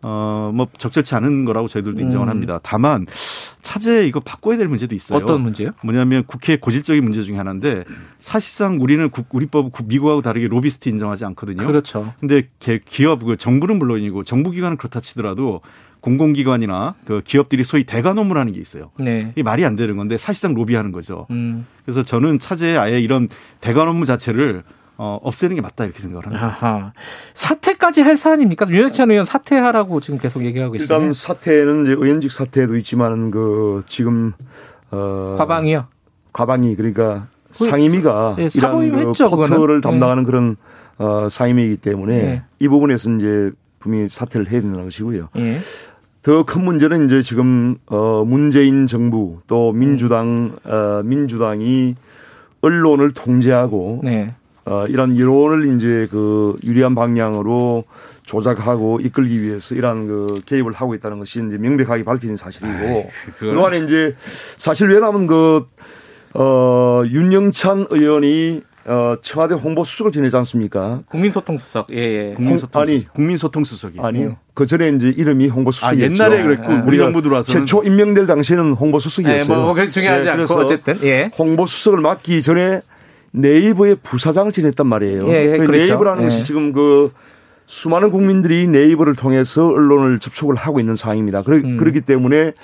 어, 0.02 0.52
뭐 0.54 0.68
적절치 0.78 1.14
않은 1.16 1.44
거라고 1.44 1.66
저희들도 1.66 2.00
인정을 2.00 2.26
음. 2.26 2.30
합니다. 2.30 2.60
다만 2.62 3.06
차제 3.62 4.06
이거 4.06 4.20
바꿔야 4.20 4.56
될 4.58 4.68
문제도 4.68 4.94
있어요. 4.94 5.18
어떤 5.18 5.40
문제요? 5.40 5.70
뭐냐면 5.82 6.22
국회 6.26 6.56
고질적인 6.56 7.02
문제 7.02 7.22
중에 7.24 7.36
하나인데 7.36 7.84
사실상 8.20 8.78
우리는 8.80 9.08
국- 9.10 9.34
우리법 9.34 9.72
미국하고 9.86 10.20
다르게 10.22 10.46
로비스트 10.46 10.88
인정하지 10.90 11.24
않거든요. 11.24 11.66
그렇죠. 11.66 12.12
근데 12.20 12.48
개- 12.60 12.80
기업 12.84 13.24
그 13.24 13.36
정부는 13.36 13.78
물론이고 13.78 14.22
정부 14.24 14.50
기관은 14.50 14.76
그렇다 14.76 15.00
치더라도 15.00 15.62
공공기관이나 16.00 16.94
그 17.04 17.22
기업들이 17.24 17.64
소위 17.64 17.84
대관 17.84 18.18
업무를 18.18 18.40
하는 18.40 18.52
게 18.52 18.60
있어요. 18.60 18.90
네. 18.98 19.32
이게 19.34 19.42
말이 19.42 19.64
안 19.64 19.76
되는 19.76 19.96
건데 19.96 20.16
사실상 20.18 20.54
로비하는 20.54 20.92
거죠. 20.92 21.26
음. 21.30 21.66
그래서 21.84 22.02
저는 22.02 22.38
차제에 22.38 22.76
아예 22.76 23.00
이런 23.00 23.28
대관 23.60 23.88
업무 23.88 24.04
자체를 24.04 24.62
어, 25.00 25.18
없애는 25.22 25.54
게 25.54 25.62
맞다 25.62 25.84
이렇게 25.84 26.00
생각을 26.00 26.26
합니다. 26.26 26.46
아하. 26.46 26.92
사퇴까지 27.34 28.00
할 28.02 28.16
사안입니까? 28.16 28.66
윤영찬 28.68 29.10
의원 29.12 29.24
사퇴하라고 29.24 30.00
지금 30.00 30.18
계속 30.18 30.44
얘기하고 30.44 30.74
있어요. 30.74 30.84
일단 30.98 31.12
사태는 31.12 31.82
이제 31.82 31.92
의원직 31.92 32.32
사태도 32.32 32.76
있지만 32.78 33.30
그 33.30 33.82
지금 33.86 34.32
어 34.90 35.36
과방이요. 35.38 35.86
과방이 36.32 36.74
그러니까 36.74 37.28
상임위가 37.52 38.36
예, 38.38 38.42
이런 38.42 38.50
그 38.50 38.58
사보임했죠, 38.60 39.24
포털을 39.26 39.48
그거는. 39.48 39.80
담당하는 39.80 40.24
그런 40.24 40.56
어 40.98 41.28
상임위이기 41.30 41.76
때문에 41.76 42.14
예. 42.14 42.42
이 42.58 42.66
부분에서 42.66 43.12
이제 43.12 43.52
분명히 43.78 44.08
사퇴를 44.08 44.50
해야 44.50 44.60
된다는 44.60 44.84
것이고요. 44.86 45.28
예. 46.18 46.22
더큰 46.22 46.64
문제는 46.64 47.06
이제 47.06 47.22
지금 47.22 47.76
어 47.86 48.24
문재인 48.26 48.86
정부 48.86 49.38
또 49.46 49.72
민주당 49.72 50.56
음. 50.64 50.70
어 50.70 51.02
민주당이 51.04 51.94
언론을 52.60 53.12
통제하고 53.12 54.00
네. 54.02 54.34
어 54.64 54.86
이런 54.88 55.18
여론을 55.18 55.74
이제 55.76 56.08
그 56.10 56.56
유리한 56.64 56.94
방향으로 56.94 57.84
조작하고 58.22 59.00
이끌기 59.00 59.42
위해서 59.42 59.74
이러한 59.74 60.06
그 60.06 60.40
개입을 60.44 60.72
하고 60.72 60.94
있다는 60.94 61.18
것이 61.18 61.42
이제 61.46 61.56
명백하게 61.56 62.04
밝혀진 62.04 62.36
사실이고 62.36 63.10
그동안에 63.38 63.78
이제 63.78 64.14
사실 64.56 64.90
왜냐하면 64.90 65.26
그 65.26 65.66
어, 66.34 67.02
윤영찬 67.06 67.86
의원이 67.90 68.62
어, 68.88 69.16
청와대 69.20 69.54
홍보 69.54 69.84
수석을 69.84 70.10
지내지 70.10 70.34
않습니까? 70.38 71.02
국민소통 71.10 71.58
수석. 71.58 71.88
예, 71.92 72.30
예. 72.30 72.34
국민소통 72.34 72.80
아니. 72.82 73.06
국민소통 73.06 73.64
수석이 73.64 73.98
아니요. 74.00 74.36
그 74.54 74.66
전에 74.66 74.88
이제 74.88 75.08
이름이 75.08 75.48
아 75.48 75.52
홍보 75.52 75.70
수석이었죠. 75.70 76.04
옛날에 76.04 76.42
그랬고 76.42 76.64
아, 76.64 76.74
우리 76.76 76.88
우리가 76.88 77.04
정부 77.04 77.20
들어와서는 77.20 77.66
최초 77.66 77.82
임명될 77.84 78.26
당시에는 78.26 78.70
예, 78.70 78.72
홍보 78.72 78.98
수석이었어요. 78.98 79.58
뭐, 79.58 79.74
그게 79.74 79.90
중요하지 79.90 80.24
네, 80.24 80.30
않고, 80.30 80.54
어쨌든, 80.54 80.98
예. 81.04 81.30
홍보 81.38 81.66
수석을 81.66 82.00
맡기 82.00 82.40
전에 82.40 82.80
네이버의 83.32 83.96
부사장을 84.02 84.50
지냈단 84.52 84.86
말이에요. 84.86 85.20
예, 85.28 85.52
예, 85.52 85.58
그 85.58 85.66
그랬죠. 85.66 85.92
네이버라는 85.92 86.22
예. 86.22 86.26
것이 86.26 86.44
지금 86.44 86.72
그 86.72 87.12
수많은 87.68 88.10
국민들이 88.10 88.66
네이버를 88.66 89.14
통해서 89.14 89.68
언론을 89.68 90.20
접촉을 90.20 90.54
하고 90.54 90.80
있는 90.80 90.94
상황입니다. 90.94 91.42
그러, 91.42 91.58
음. 91.58 91.76
그렇기 91.76 92.00
때문에 92.00 92.54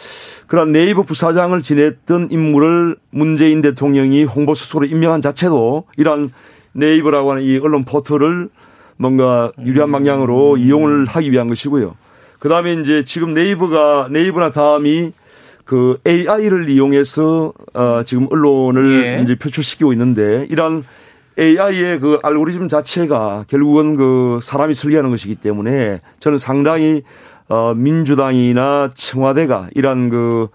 그런 0.47 0.73
네이버 0.73 1.03
부사장을 1.03 1.61
지냈던 1.61 2.29
인물을 2.31 2.97
문재인 3.11 3.61
대통령이 3.61 4.25
홍보수석으로 4.25 4.87
임명한 4.87 5.21
자체도 5.21 5.85
이러한 5.99 6.31
네이버라고 6.73 7.33
하는 7.33 7.43
이 7.43 7.59
언론 7.59 7.85
포털을 7.85 8.49
뭔가 8.97 9.53
유리한 9.63 9.93
방향으로 9.93 10.57
이용을 10.57 11.05
하기 11.05 11.31
위한 11.31 11.49
것이고요. 11.49 11.95
그 12.39 12.49
다음에 12.49 12.73
이제 12.73 13.05
지금 13.05 13.35
네이버가 13.35 14.09
네이버나 14.11 14.49
다음이 14.51 15.13
그 15.67 15.99
AI를 16.07 16.71
이용해서 16.71 17.53
어 17.75 18.03
지금 18.07 18.27
언론을 18.31 19.19
예. 19.19 19.23
이제 19.23 19.35
표출시키고 19.35 19.93
있는데 19.93 20.47
이런 20.49 20.83
AI의 21.39 21.99
그 22.01 22.19
알고리즘 22.23 22.69
자체가 22.69 23.45
결국은 23.49 23.97
그 23.97 24.39
사람이 24.43 24.75
설계하는 24.75 25.11
것이기 25.11 25.37
때문에 25.37 26.01
저는 26.21 26.39
상당히 26.39 27.03
어 27.49 27.75
민주당이나 27.75 28.91
청와대가 28.95 29.69
이런 29.75 30.09
그 30.09 30.49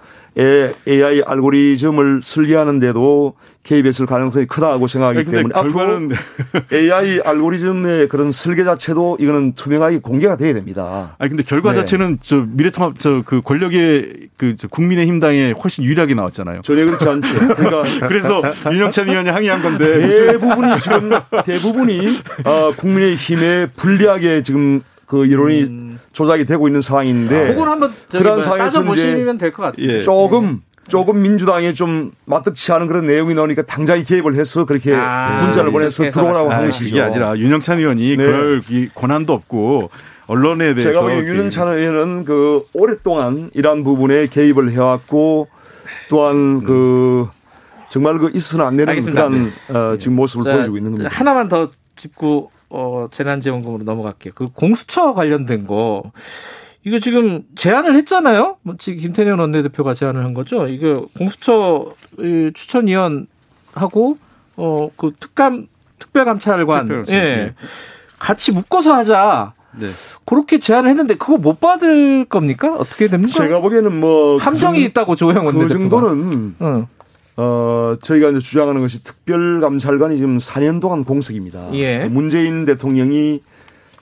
AI 0.87 1.21
알고리즘을 1.25 2.21
설계하는데도 2.23 3.33
개입했을 3.63 4.05
가능성이 4.05 4.47
크다고 4.47 4.87
생각하기 4.87 5.25
근데 5.25 5.37
때문에 5.37 5.53
결과는 5.53 6.09
AI 6.73 7.19
알고리즘의 7.23 8.07
그런 8.07 8.31
설계 8.31 8.63
자체도 8.63 9.17
이거는 9.19 9.51
투명하게 9.53 9.99
공개가 9.99 10.37
돼야 10.37 10.53
됩니다. 10.53 11.15
아니 11.19 11.29
근데 11.29 11.43
결과 11.43 11.71
네. 11.73 11.79
자체는 11.79 12.19
저 12.21 12.45
미래통합 12.47 12.97
저 12.97 13.19
그 13.25 13.41
권력의 13.41 14.29
그저 14.37 14.67
국민의힘 14.67 15.19
당에 15.19 15.51
훨씬 15.51 15.83
유리하게 15.83 16.15
나왔잖아요. 16.15 16.61
전혀 16.63 16.85
그렇지 16.85 17.07
않죠. 17.07 17.33
그러니까 17.55 17.83
그래서 18.07 18.41
윤영찬 18.71 19.07
의원이 19.09 19.29
항의한 19.29 19.61
건데 19.61 20.09
대부분이 20.09 20.79
지금 20.79 21.11
대부분이 21.45 22.17
어, 22.45 22.71
국민의힘에 22.75 23.67
불리하게 23.75 24.41
지금 24.43 24.81
그 25.09 25.31
여론이 25.31 25.95
조작이 26.13 26.45
되고 26.45 26.67
있는 26.67 26.81
상황인데 26.81 27.47
그걸 27.47 27.67
한번 27.67 27.91
그런 28.11 28.35
뭐 28.35 28.41
상황에서 28.43 28.65
따져보시면 28.79 29.39
될 29.39 29.51
것 29.51 29.63
같아요. 29.63 29.87
예. 29.87 30.01
조금 30.01 30.61
조금 30.87 31.23
민주당에 31.23 31.73
좀 31.73 32.11
맞득치 32.25 32.71
않은 32.73 32.85
그런 32.85 33.07
내용이 33.07 33.33
나오니까 33.33 33.63
당장에 33.63 34.03
개입을 34.03 34.35
해서 34.35 34.65
그렇게 34.65 34.93
아, 34.95 35.41
문자를 35.43 35.71
보내서 35.71 36.11
들어오라고 36.11 36.51
아, 36.51 36.57
한 36.57 36.65
것이죠. 36.65 36.89
그게 36.91 37.01
아니라 37.01 37.35
윤영찬 37.39 37.79
의원이 37.79 38.17
네. 38.17 38.23
그럴 38.23 38.61
이 38.69 38.87
권한도 38.93 39.33
없고 39.33 39.89
언론에 40.27 40.75
대해서 40.75 40.91
제가 40.91 41.01
보기엔 41.01 41.25
윤영찬 41.25 41.67
의원은 41.69 42.25
그 42.25 42.63
오랫동안 42.73 43.49
이러한 43.55 43.83
부분에 43.83 44.27
개입을 44.27 44.69
해왔고 44.71 45.47
또한 46.09 46.63
그 46.63 47.27
정말 47.89 48.19
그 48.19 48.29
있어서는 48.31 48.63
안 48.63 48.77
되는 48.77 48.89
알겠습니다. 48.89 49.27
그런 49.27 49.51
어, 49.69 49.95
지금 49.97 50.15
모습을 50.17 50.45
자, 50.45 50.51
보여주고 50.53 50.77
있는 50.77 50.91
겁니다. 50.91 51.09
하나만 51.11 51.47
더 51.47 51.71
짚고 51.95 52.51
어, 52.69 53.07
재난지원금으로 53.11 53.83
넘어갈게요. 53.83 54.33
그 54.35 54.47
공수처 54.53 55.13
관련된 55.13 55.65
거 55.67 56.03
이거 56.85 56.99
지금 56.99 57.43
제안을 57.55 57.95
했잖아요. 57.97 58.57
뭐 58.61 58.75
지금 58.79 59.01
김태년 59.01 59.39
원내대표가 59.39 59.93
제안을 59.93 60.23
한 60.23 60.33
거죠. 60.33 60.67
이거 60.67 61.07
공수처 61.17 61.93
이 62.19 62.51
추천위원하고 62.53 64.17
어 64.55 64.89
그 64.97 65.11
특감 65.19 65.67
특별감찰관 65.99 66.79
특별감찰, 66.87 67.15
예 67.15 67.21
예. 67.21 67.53
같이 68.19 68.51
묶어서 68.51 68.93
하자. 68.93 69.53
네. 69.79 69.87
그렇게 70.25 70.57
제안을 70.59 70.89
했는데 70.89 71.15
그거 71.15 71.37
못 71.37 71.59
받을 71.61 72.25
겁니까? 72.25 72.73
어떻게 72.75 73.07
됩니까? 73.07 73.31
제가 73.33 73.61
보기에는 73.61 73.99
뭐 73.99 74.37
함정이 74.37 74.79
그, 74.79 74.85
있다고 74.85 75.15
조영 75.15 75.35
정- 75.35 75.45
원내대표가. 75.45 75.67
그 75.67 75.73
정도는 75.89 76.55
응. 76.61 76.87
어, 77.41 77.95
저희가 78.01 78.31
이제 78.31 78.39
주장하는 78.39 78.81
것이 78.81 79.01
특별감찰관이 79.01 80.17
지금 80.17 80.39
4년 80.39 80.81
동안 80.81 81.05
공석입니다. 81.05 81.69
예. 81.71 82.03
문재인 82.03 82.65
대통령이 82.65 83.41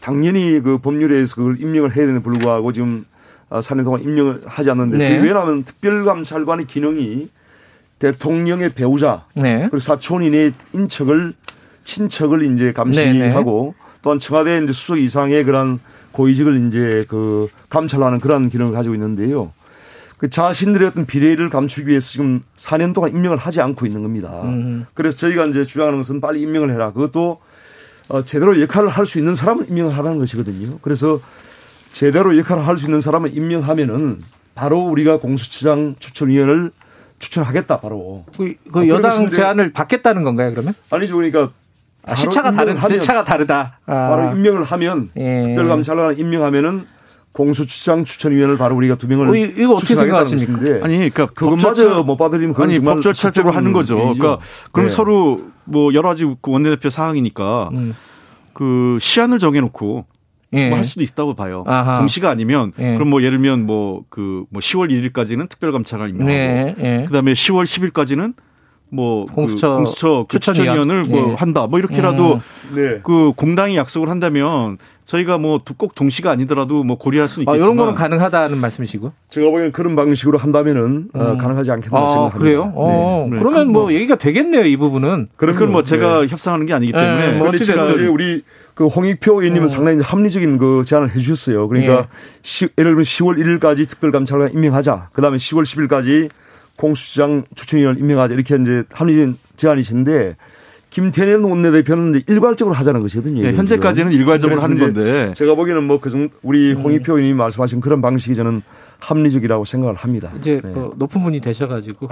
당연히 0.02 0.60
그 0.60 0.80
법률에 0.80 1.14
의해서 1.14 1.36
그걸 1.36 1.62
임명을 1.62 1.96
해야 1.96 2.08
되는 2.08 2.24
불구하고 2.24 2.72
지금 2.72 3.06
어, 3.50 3.60
4년 3.60 3.84
동안 3.84 4.02
임명을 4.02 4.42
하지 4.48 4.72
않는데 4.72 4.98
네. 4.98 5.18
왜냐하면 5.20 5.64
특별감찰관의 5.64 6.66
기능이 6.66 7.30
대통령의 8.00 8.70
배우자 8.74 9.26
네. 9.36 9.60
그리고 9.70 9.82
사촌인의 9.82 10.54
인척을 10.74 11.34
친척을 11.84 12.44
이제 12.56 12.66
네, 12.66 12.74
감시하고 12.74 13.76
또한 14.02 14.18
청와대 14.18 14.64
이제 14.64 14.74
수석 14.74 14.98
이상의 14.98 15.44
그런 15.44 15.80
고위직을 16.12 16.68
이제 16.68 17.06
그 17.08 17.50
감찰하는 17.70 18.20
그런 18.20 18.50
기능을 18.50 18.74
가지고 18.74 18.96
있는데요. 18.96 19.52
그 20.18 20.30
자신들의 20.30 20.88
어떤 20.88 21.06
비례를 21.06 21.50
감추기 21.50 21.90
위해서 21.90 22.10
지금 22.10 22.42
4년 22.58 22.94
동안 22.94 23.12
임명을 23.12 23.38
하지 23.38 23.62
않고 23.62 23.86
있는 23.86 24.02
겁니다. 24.02 24.42
음. 24.46 24.86
그래서 24.96 25.18
저희가 25.18 25.46
이제 25.46 25.64
주장하는 25.64 26.00
것은 26.00 26.22
빨리 26.22 26.42
임명을 26.42 26.72
해라. 26.72 26.92
그것도 26.92 27.40
어, 28.10 28.24
제대로 28.24 28.60
역할을 28.60 28.88
할 28.90 29.06
수 29.06 29.20
있는 29.20 29.36
사람은 29.36 29.68
임명을 29.70 29.96
하라는 29.98 30.18
것이거든요. 30.20 30.80
그래서 30.82 31.20
제대로 31.92 32.38
역할을 32.38 32.66
할 32.66 32.78
수 32.78 32.86
있는 32.86 33.00
사람을 33.02 33.36
임명하면은 33.38 34.24
바로 34.56 34.80
우리가 34.80 35.20
공수처장 35.20 35.96
추천위원을 36.00 36.72
추천하겠다 37.20 37.78
바로. 37.78 38.26
그, 38.38 38.56
그 38.72 38.80
아, 38.80 38.88
여당 38.88 39.30
제안을 39.30 39.72
받겠다는 39.74 40.24
건가요, 40.24 40.52
그러면? 40.52 40.74
아니죠. 40.90 41.16
그러니까 41.16 41.52
아, 42.06 42.16
시차가 42.16 42.52
하면- 42.52 42.80
시차가 42.88 43.24
다르다. 43.24 43.80
아. 43.86 44.08
바로 44.10 44.36
임명을 44.36 44.64
하면 44.64 45.10
예. 45.18 45.44
특별감찰관 45.44 46.18
임명하면은 46.18 46.86
공수처장 47.38 48.04
추천위원을 48.04 48.58
바로 48.58 48.76
우리가 48.76 48.96
두 48.96 49.08
명을 49.08 49.30
어, 49.30 49.36
이- 49.36 49.54
이거 49.58 49.76
어떻게 49.76 49.96
생각하십니까? 49.96 50.84
아니, 50.84 50.96
그러니까 50.98 51.28
그것마저 51.28 52.02
못 52.04 52.18
받으리면 52.18 52.54
그건 52.54 52.70
아니 52.70 52.76
정말 52.76 52.96
법 52.96 53.02
절차적으로 53.04 53.54
하는 53.54 53.72
거죠. 53.74 53.96
일이죠. 53.98 54.20
그러니까 54.20 54.44
그럼 54.72 54.88
네. 54.88 54.94
서로 54.94 55.40
뭐 55.66 55.94
여러 55.94 56.10
가지 56.10 56.26
그 56.42 56.52
원내대표 56.52 56.90
사항이니까 56.90 57.70
음. 57.74 57.96
그 58.54 58.98
시한을 59.00 59.38
정해놓고 59.38 60.06
예. 60.54 60.70
뭐할 60.70 60.84
수도 60.86 61.04
있다고 61.04 61.36
봐요. 61.36 61.64
아하. 61.68 62.00
동시가 62.00 62.30
아니면 62.32 62.72
예. 62.80 62.94
그럼 62.96 63.10
뭐 63.10 63.22
예를 63.22 63.38
들면 63.38 63.68
뭐 63.68 64.04
그뭐 64.10 64.46
10월 64.56 64.90
1일까지는 64.90 65.48
특별감찰관 65.50 66.10
임명하고 66.10 66.34
네, 66.34 66.76
예. 66.80 67.06
그다음에 67.06 67.34
10월 67.34 67.66
10일까지는 67.66 68.34
뭐 68.90 69.26
공수처 69.26 69.70
그 69.70 69.76
공수처 69.76 70.26
그 70.28 70.40
추천위원. 70.40 70.76
추천위원을 70.88 71.04
뭐 71.10 71.32
예. 71.32 71.36
한다. 71.36 71.68
뭐 71.68 71.78
이렇게라도 71.78 72.36
음. 72.72 72.76
네. 72.76 73.00
그 73.04 73.34
공당이 73.36 73.76
약속을 73.78 74.10
한다면 74.10 74.78
저희가 75.08 75.38
뭐 75.38 75.60
꼭 75.78 75.96
동시가 75.96 76.32
아니더라도 76.32 76.84
뭐 76.84 76.98
고려할 76.98 77.30
수는 77.30 77.48
아, 77.48 77.54
있겠지만 77.54 77.66
이런 77.66 77.78
거는 77.78 77.94
가능하다는 77.96 78.60
말씀이시고. 78.60 79.14
제가 79.30 79.50
보기엔 79.50 79.72
그런 79.72 79.96
방식으로 79.96 80.38
한다면은 80.38 81.08
어, 81.14 81.32
음. 81.32 81.38
가능하지 81.38 81.72
않겠다고 81.72 81.98
아, 81.98 82.10
생각합니다. 82.10 82.38
그래요? 82.38 82.74
어, 82.76 83.28
네. 83.32 83.40
그러면 83.40 83.68
그뭐 83.72 83.84
뭐- 83.84 83.94
얘기가 83.94 84.18
되겠네요, 84.18 84.66
이 84.66 84.76
부분은. 84.76 85.30
그건 85.38 85.72
뭐 85.72 85.82
네. 85.84 85.90
제가 85.90 86.28
협상하는 86.28 86.66
게 86.66 86.74
아니기 86.74 86.92
예, 86.94 87.00
때문에 87.00 87.32
뭐 87.38 87.48
어찌됐든. 87.50 87.74
지금 87.74 87.94
이제 87.96 88.06
우리 88.08 88.44
그 88.74 88.88
홍익표 88.88 89.32
의원님은 89.42 89.66
음. 89.66 89.68
상당히 89.70 90.02
합리적인 90.02 90.58
그 90.58 90.84
제안을 90.86 91.10
해주셨어요. 91.16 91.68
그러니까 91.70 91.94
예. 91.94 92.08
시, 92.42 92.66
예를 92.78 92.92
들면 92.92 93.04
10월 93.04 93.38
1일까지 93.60 93.88
특별감찰관 93.90 94.52
임명하자. 94.54 95.10
그 95.14 95.22
다음에 95.22 95.38
10월 95.38 95.64
10일까지 95.64 96.30
공수처장 96.76 97.44
추천위원을 97.56 98.00
임명하자. 98.02 98.34
이렇게 98.34 98.56
이제 98.62 98.84
합리적인 98.92 99.38
제안이신데 99.56 100.36
김태년 101.02 101.44
원내대표는 101.44 102.24
일괄적으로 102.26 102.76
하자는 102.76 103.02
것이거든요. 103.04 103.44
예, 103.44 103.50
이건 103.50 103.60
현재까지는. 103.60 104.12
일괄적으로 104.12 104.60
하는 104.60 104.80
건데 104.80 105.32
제가 105.36 105.54
보기에는 105.54 105.84
뭐그 105.84 106.10
정도 106.10 106.34
우리 106.42 106.72
음. 106.74 106.78
홍익표 106.80 107.14
의원님이 107.14 107.38
말씀하신 107.38 107.82
그런 107.82 108.02
방식이 108.02 108.34
저는 108.34 108.64
합리적이라고 108.98 109.64
생각을 109.64 109.94
합니다. 109.94 110.32
이제 110.40 110.60
네. 110.64 110.72
그 110.74 110.94
높은 110.98 111.22
분이 111.22 111.40
되셔가지고. 111.40 112.08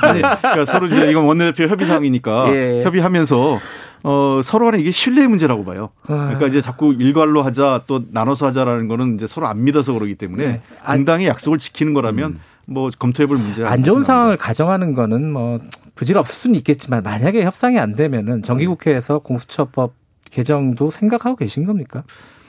아니, 0.00 0.22
그러니까 0.40 0.64
서로 0.64 0.86
이제 0.86 1.10
이건 1.10 1.24
원내대표 1.26 1.68
협의 1.70 1.86
사항이니까 1.86 2.46
예. 2.54 2.82
협의하면서 2.82 3.60
어, 4.04 4.40
서로 4.42 4.64
간에 4.64 4.78
이게 4.80 4.90
신뢰의 4.90 5.28
문제라고 5.28 5.66
봐요. 5.66 5.90
그러니까 6.06 6.46
이제 6.46 6.62
자꾸 6.62 6.94
일괄로 6.98 7.42
하자 7.42 7.82
또 7.86 8.04
나눠서 8.10 8.46
하자라는 8.46 8.88
거는 8.88 9.16
이제 9.16 9.26
서로 9.26 9.48
안 9.48 9.64
믿어서 9.64 9.92
그러기 9.92 10.14
때문에 10.14 10.46
네. 10.46 10.62
안- 10.82 10.96
공당의 11.04 11.26
약속을 11.26 11.58
지키는 11.58 11.92
거라면 11.92 12.38
뭐 12.66 12.90
검토해볼 12.98 13.36
문제가 13.36 13.70
안 13.70 13.82
좋은. 13.82 14.02
상황을 14.04 14.36
가정하는 14.36 14.94
거는 14.94 15.32
뭐 15.32 15.60
부지가 15.94 16.20
없을 16.20 16.34
수는 16.34 16.56
있겠지만 16.56 17.02
만약에 17.02 17.44
협상이 17.44 17.78
안 17.78 17.94
되면은 17.94 18.42
정기국회에서 18.42 19.20
공수처법 19.20 19.92
개정도 20.30 20.90
생각하고 20.90 21.36
계신 21.36 21.64
겁니까? 21.64 22.02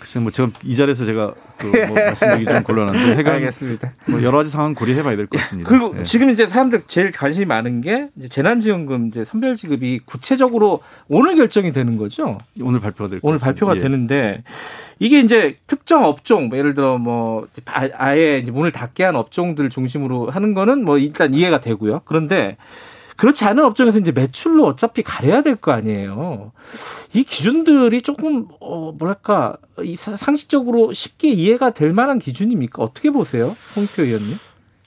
글쎄 0.06 0.20
뭐 0.20 0.32
제가 0.32 0.52
이 0.64 0.76
자리에서 0.76 1.04
제가 1.04 1.34
그뭐 1.58 1.74
말씀드리기 1.96 2.46
좀 2.46 2.62
곤란한데 2.64 3.18
해가 3.18 3.32
알겠습니다. 3.34 3.94
뭐 4.06 4.22
여러 4.22 4.38
가지 4.38 4.52
상황 4.52 4.76
고려해 4.76 5.02
봐야 5.02 5.16
될 5.16 5.26
것 5.26 5.40
같습니다. 5.40 5.68
그리고 5.68 5.96
예. 5.98 6.04
지금 6.04 6.30
이제 6.30 6.48
사람들 6.48 6.84
제일 6.86 7.10
관심이 7.10 7.46
많은 7.46 7.82
게 7.82 8.10
이제 8.16 8.28
재난지원금 8.28 9.08
이제 9.08 9.26
선별 9.26 9.56
지급이 9.56 10.00
구체적으로 10.06 10.82
오늘 11.08 11.36
결정이 11.36 11.72
되는 11.72 11.98
거죠. 11.98 12.38
오늘 12.62 12.80
발표가 12.80 13.10
될 13.10 13.20
오늘 13.24 13.40
것 13.40 13.46
발표가. 13.46 13.76
예. 13.76 13.80
되는데 13.80 14.44
이게 15.00 15.20
이제 15.20 15.58
특정 15.66 16.04
업종 16.06 16.50
뭐 16.50 16.58
예를 16.60 16.76
들어 16.76 17.00
뭐 17.00 17.48
아- 17.66 17.90
아예 17.98 18.44
문을 18.48 18.72
닫게 18.72 19.04
한 19.04 19.16
업종들 19.16 19.72
중심으로 19.72 20.30
하는 20.30 20.54
거는 20.54 20.86
뭐 20.86 21.00
일단 21.00 21.34
이해가 21.34 21.62
되고요. 21.62 22.02
그런데 22.06 22.58
그렇지 23.16 23.46
않은 23.46 23.64
업종에서 23.64 24.00
이제 24.00 24.12
매출로 24.12 24.66
어차피 24.66 25.02
가려야 25.04 25.42
될 25.42 25.56
거 25.56 25.72
아니에요. 25.72 26.52
이 27.14 27.24
기준들이 27.24 28.02
조금 28.02 28.48
어 28.60 28.92
뭐랄까 28.98 29.56
이 29.84 29.96
사- 29.96 30.18
상식적으로 30.18 30.92
쉽게 30.94 31.30
이해가 31.30 31.72
될 31.72 31.94
만한 31.94 32.20
기준입니까? 32.20 32.84
어떻게 32.84 33.10
보세요, 33.12 33.56
홍익표 33.76 34.04
의원님? 34.04 34.38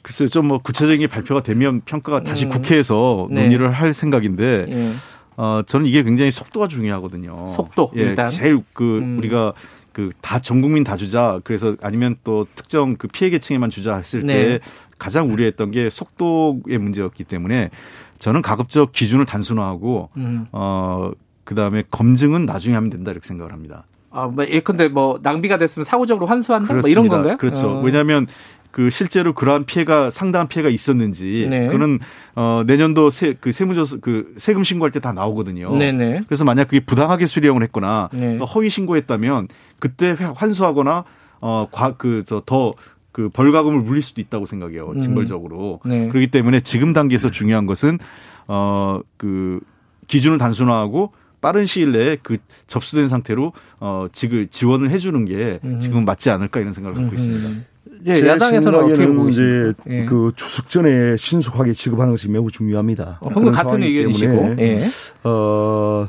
글쎄요, 0.03 0.29
좀 0.29 0.47
뭐 0.47 0.59
구체적인 0.59 1.01
게 1.01 1.07
발표가 1.07 1.43
되면 1.43 1.81
평가가 1.85 2.23
다시 2.23 2.45
음. 2.47 2.51
국회에서 2.51 3.29
네. 3.31 3.43
논의를 3.43 3.71
할 3.73 3.93
생각인데, 3.93 4.67
예. 4.69 4.93
어, 5.37 5.63
저는 5.67 5.87
이게 5.87 6.03
굉장히 6.03 6.31
속도가 6.31 6.69
중요하거든요. 6.69 7.47
속도, 7.49 7.91
예, 7.97 8.01
일단. 8.03 8.29
제일 8.29 8.63
그 8.73 8.99
음. 8.99 9.19
우리가 9.19 9.53
그 9.93 10.11
다 10.23 10.39
전 10.41 10.61
국민 10.61 10.85
다 10.85 10.97
주자. 10.97 11.41
그래서 11.45 11.77
아니면 11.83 12.17
또 12.25 12.47
특정 12.55 12.97
그 12.97 13.09
피해 13.09 13.31
계층에만 13.31 13.69
주자 13.71 13.97
했을 13.97 14.23
네. 14.25 14.35
때 14.35 14.61
가장 14.99 15.31
우려했던 15.33 15.71
게 15.73 15.91
속도의 15.91 16.79
문제였기 16.79 17.25
때문에 17.25 17.71
저는 18.19 18.43
가급적 18.43 18.93
기준을 18.93 19.27
단순화하고 19.27 20.11
음. 20.17 20.47
어 20.53 21.11
그다음에 21.45 21.83
검증은 21.91 22.47
나중에 22.47 22.75
하면 22.75 22.91
된다 22.91 23.11
이렇게 23.11 23.27
생각을 23.27 23.53
합니다. 23.53 23.85
아, 24.11 24.27
뭐 24.27 24.45
예컨대 24.47 24.89
뭐 24.89 25.19
낭비가 25.23 25.59
됐으면 25.59 25.85
사후적으로 25.85 26.27
환수한다 26.27 26.75
뭐 26.75 26.89
이런 26.89 27.09
건가요? 27.09 27.37
그렇죠. 27.37 27.69
어. 27.79 27.81
왜냐하면 27.83 28.27
그 28.71 28.91
실제로 28.91 29.33
그러한 29.33 29.65
피해가 29.65 30.11
상당한 30.11 30.47
피해가 30.49 30.69
있었는지 30.69 31.47
네. 31.49 31.69
그는 31.69 31.99
어 32.35 32.63
내년도 32.67 33.09
세, 33.11 33.35
그 33.41 33.51
세무조사 33.53 33.97
그 34.01 34.35
세금 34.37 34.63
신고할 34.65 34.91
때 34.91 35.01
다 35.01 35.13
나오거든요. 35.13 35.75
네네. 35.77 36.23
그래서 36.27 36.45
만약 36.45 36.65
그게 36.65 36.81
부당하게 36.81 37.27
수령을 37.27 37.63
했거나 37.65 38.09
네. 38.13 38.37
또 38.39 38.45
허위 38.45 38.69
신고했다면 38.71 39.49
그때 39.79 40.11
회- 40.11 40.33
환수하거나 40.35 41.05
어과그저더 41.41 42.73
그 43.19 43.29
벌가금을 43.31 43.81
물릴 43.81 44.01
수도 44.01 44.21
있다고 44.21 44.47
생각해요. 44.47 44.93
음. 44.95 45.01
징벌적으로. 45.01 45.81
네. 45.85 46.07
그렇기 46.07 46.29
때문에 46.31 46.61
지금 46.61 46.93
단계에서 46.93 47.33
중요한 47.33 47.67
것은 47.67 47.99
어 48.47 49.01
그 49.17 49.59
기준을 50.07 50.39
단순화하고 50.39 51.11
빠른 51.41 51.67
시일 51.67 51.91
내에 51.91 52.17
그 52.23 52.37
접수된 52.69 53.09
상태로 53.09 53.53
어 53.81 54.07
지금 54.13 54.47
지원을 54.49 54.93
해주는 54.93 55.25
게 55.25 55.59
음. 55.65 55.81
지금 55.81 56.05
맞지 56.05 56.31
않을까 56.31 56.61
이런 56.61 56.73
생각을 56.73 57.01
갖고 57.01 57.17
있습니다. 57.17 57.49
음. 57.49 57.65
제 58.07 58.25
야당에서는 58.25 58.79
어떻게 58.79 59.07
보고 59.09 59.29
이제? 59.29 59.73
예. 59.89 60.05
그 60.05 60.31
추석 60.37 60.69
전에 60.69 61.17
신속하게 61.17 61.73
지급하는 61.73 62.13
것이 62.13 62.31
매우 62.31 62.49
중요합니다. 62.53 63.19
어, 63.21 63.31
그런 63.31 63.51
같은 63.51 63.83
의견이시고. 63.83 64.55
예. 64.61 64.81
어, 65.25 66.07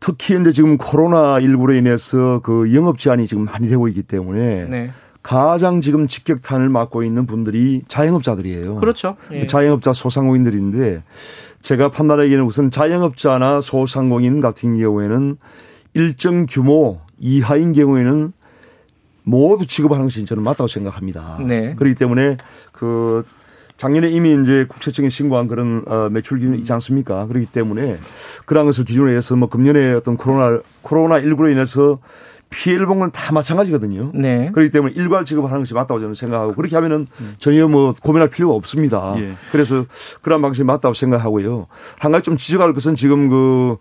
특히 0.00 0.40
이제 0.40 0.52
지금 0.52 0.78
코로나 0.78 1.38
19로 1.38 1.76
인해서 1.76 2.40
그 2.42 2.74
영업 2.74 2.98
제한이 2.98 3.26
지금 3.26 3.44
많이 3.44 3.68
되고 3.68 3.86
있기 3.88 4.02
때문에 4.02 4.64
네. 4.70 4.90
가장 5.22 5.80
지금 5.80 6.08
직격탄을 6.08 6.68
맞고 6.68 7.04
있는 7.04 7.26
분들이 7.26 7.82
자영업자들이에요. 7.86 8.76
그렇죠. 8.76 9.16
예. 9.30 9.46
자영업자 9.46 9.92
소상공인들인데 9.92 11.02
제가 11.60 11.90
판단하기에는 11.90 12.44
우선 12.44 12.70
자영업자나 12.70 13.60
소상공인 13.60 14.40
같은 14.40 14.76
경우에는 14.78 15.36
일정 15.94 16.46
규모 16.46 17.00
이하인 17.18 17.72
경우에는 17.72 18.32
모두 19.22 19.66
지급하는 19.66 20.06
것이 20.06 20.24
저는 20.24 20.42
맞다고 20.42 20.66
생각합니다. 20.66 21.38
네. 21.46 21.74
그렇기 21.76 21.94
때문에 21.94 22.36
그 22.72 23.24
작년에 23.76 24.10
이미 24.10 24.40
이제 24.40 24.66
국세청에 24.68 25.08
신고한 25.08 25.46
그런 25.46 25.84
어, 25.86 26.08
매출 26.10 26.38
기준이 26.38 26.58
있지 26.58 26.72
않습니까? 26.72 27.26
그렇기 27.26 27.46
때문에 27.46 27.98
그러한 28.46 28.66
것을 28.66 28.84
기준으로 28.84 29.10
해서 29.10 29.36
뭐 29.36 29.48
금년에 29.48 29.92
어떤 29.92 30.16
코로나 30.16 30.60
코로나 30.82 31.20
19로 31.20 31.50
인해서 31.50 31.98
피해를 32.52 32.86
본 32.86 32.98
건 33.00 33.10
다 33.10 33.32
마찬가지거든요. 33.32 34.12
네. 34.14 34.50
그렇기 34.52 34.70
때문에 34.70 34.94
일괄 34.94 35.24
지급하는 35.24 35.60
것이 35.60 35.74
맞다고 35.74 35.98
저는 35.98 36.14
생각하고 36.14 36.54
그렇게 36.54 36.76
하면은 36.76 37.06
전혀 37.38 37.66
뭐 37.66 37.94
고민할 38.00 38.28
필요가 38.30 38.54
없습니다. 38.54 39.14
예. 39.18 39.32
그래서 39.50 39.86
그런 40.20 40.40
방식이 40.42 40.64
맞다고 40.64 40.94
생각하고요. 40.94 41.66
한 41.98 42.12
가지 42.12 42.24
좀 42.24 42.36
지적할 42.36 42.72
것은 42.74 42.94
지금 42.94 43.28
그 43.28 43.76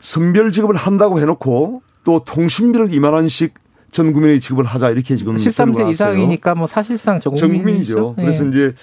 선별 0.00 0.50
지급을 0.50 0.74
한다고 0.76 1.20
해놓고 1.20 1.82
또 2.04 2.24
통신비를 2.24 2.88
2만 2.88 3.12
원씩 3.12 3.54
전 3.92 4.12
국민에게 4.12 4.40
지급을 4.40 4.64
하자 4.64 4.90
이렇게 4.90 5.16
지금 5.16 5.36
13세 5.36 5.54
들어왔어요. 5.74 5.90
이상이니까 5.90 6.54
뭐 6.54 6.66
사실상 6.66 7.20
전전 7.20 7.48
국민이죠. 7.52 8.14
국민이죠. 8.14 8.14
예. 8.18 8.22
그래서 8.22 8.44
이제 8.46 8.74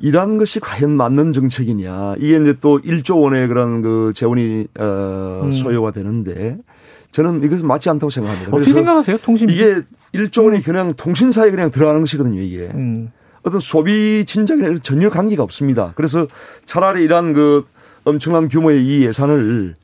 이러한 0.00 0.38
것이 0.38 0.60
과연 0.60 0.90
맞는 0.90 1.32
정책이냐. 1.32 2.16
이게 2.18 2.36
이제 2.36 2.54
또 2.60 2.80
1조 2.80 3.22
원의 3.22 3.48
그런 3.48 3.80
그 3.80 4.12
재원이 4.14 4.66
어 4.78 5.42
음. 5.44 5.50
소요가 5.52 5.92
되는데 5.92 6.58
저는 7.14 7.44
이것은 7.44 7.68
맞지 7.68 7.88
않다고 7.90 8.10
생각합니다. 8.10 8.50
어떻게 8.56 8.72
생각하세요? 8.72 9.18
통신 9.18 9.48
이게 9.48 9.82
1조 10.14 10.46
원이 10.46 10.62
그냥 10.64 10.94
통신사에 10.94 11.48
그냥 11.52 11.70
들어가는 11.70 12.00
것이거든요, 12.00 12.40
이게. 12.40 12.68
음. 12.74 13.12
어떤 13.44 13.60
소비 13.60 14.24
진작에 14.24 14.78
전혀 14.82 15.10
관계가 15.10 15.40
없습니다. 15.44 15.92
그래서 15.94 16.26
차라리 16.66 17.04
이러한 17.04 17.32
그 17.32 17.66
엄청난 18.02 18.48
규모의 18.48 18.84
이 18.84 19.04
예산을 19.06 19.76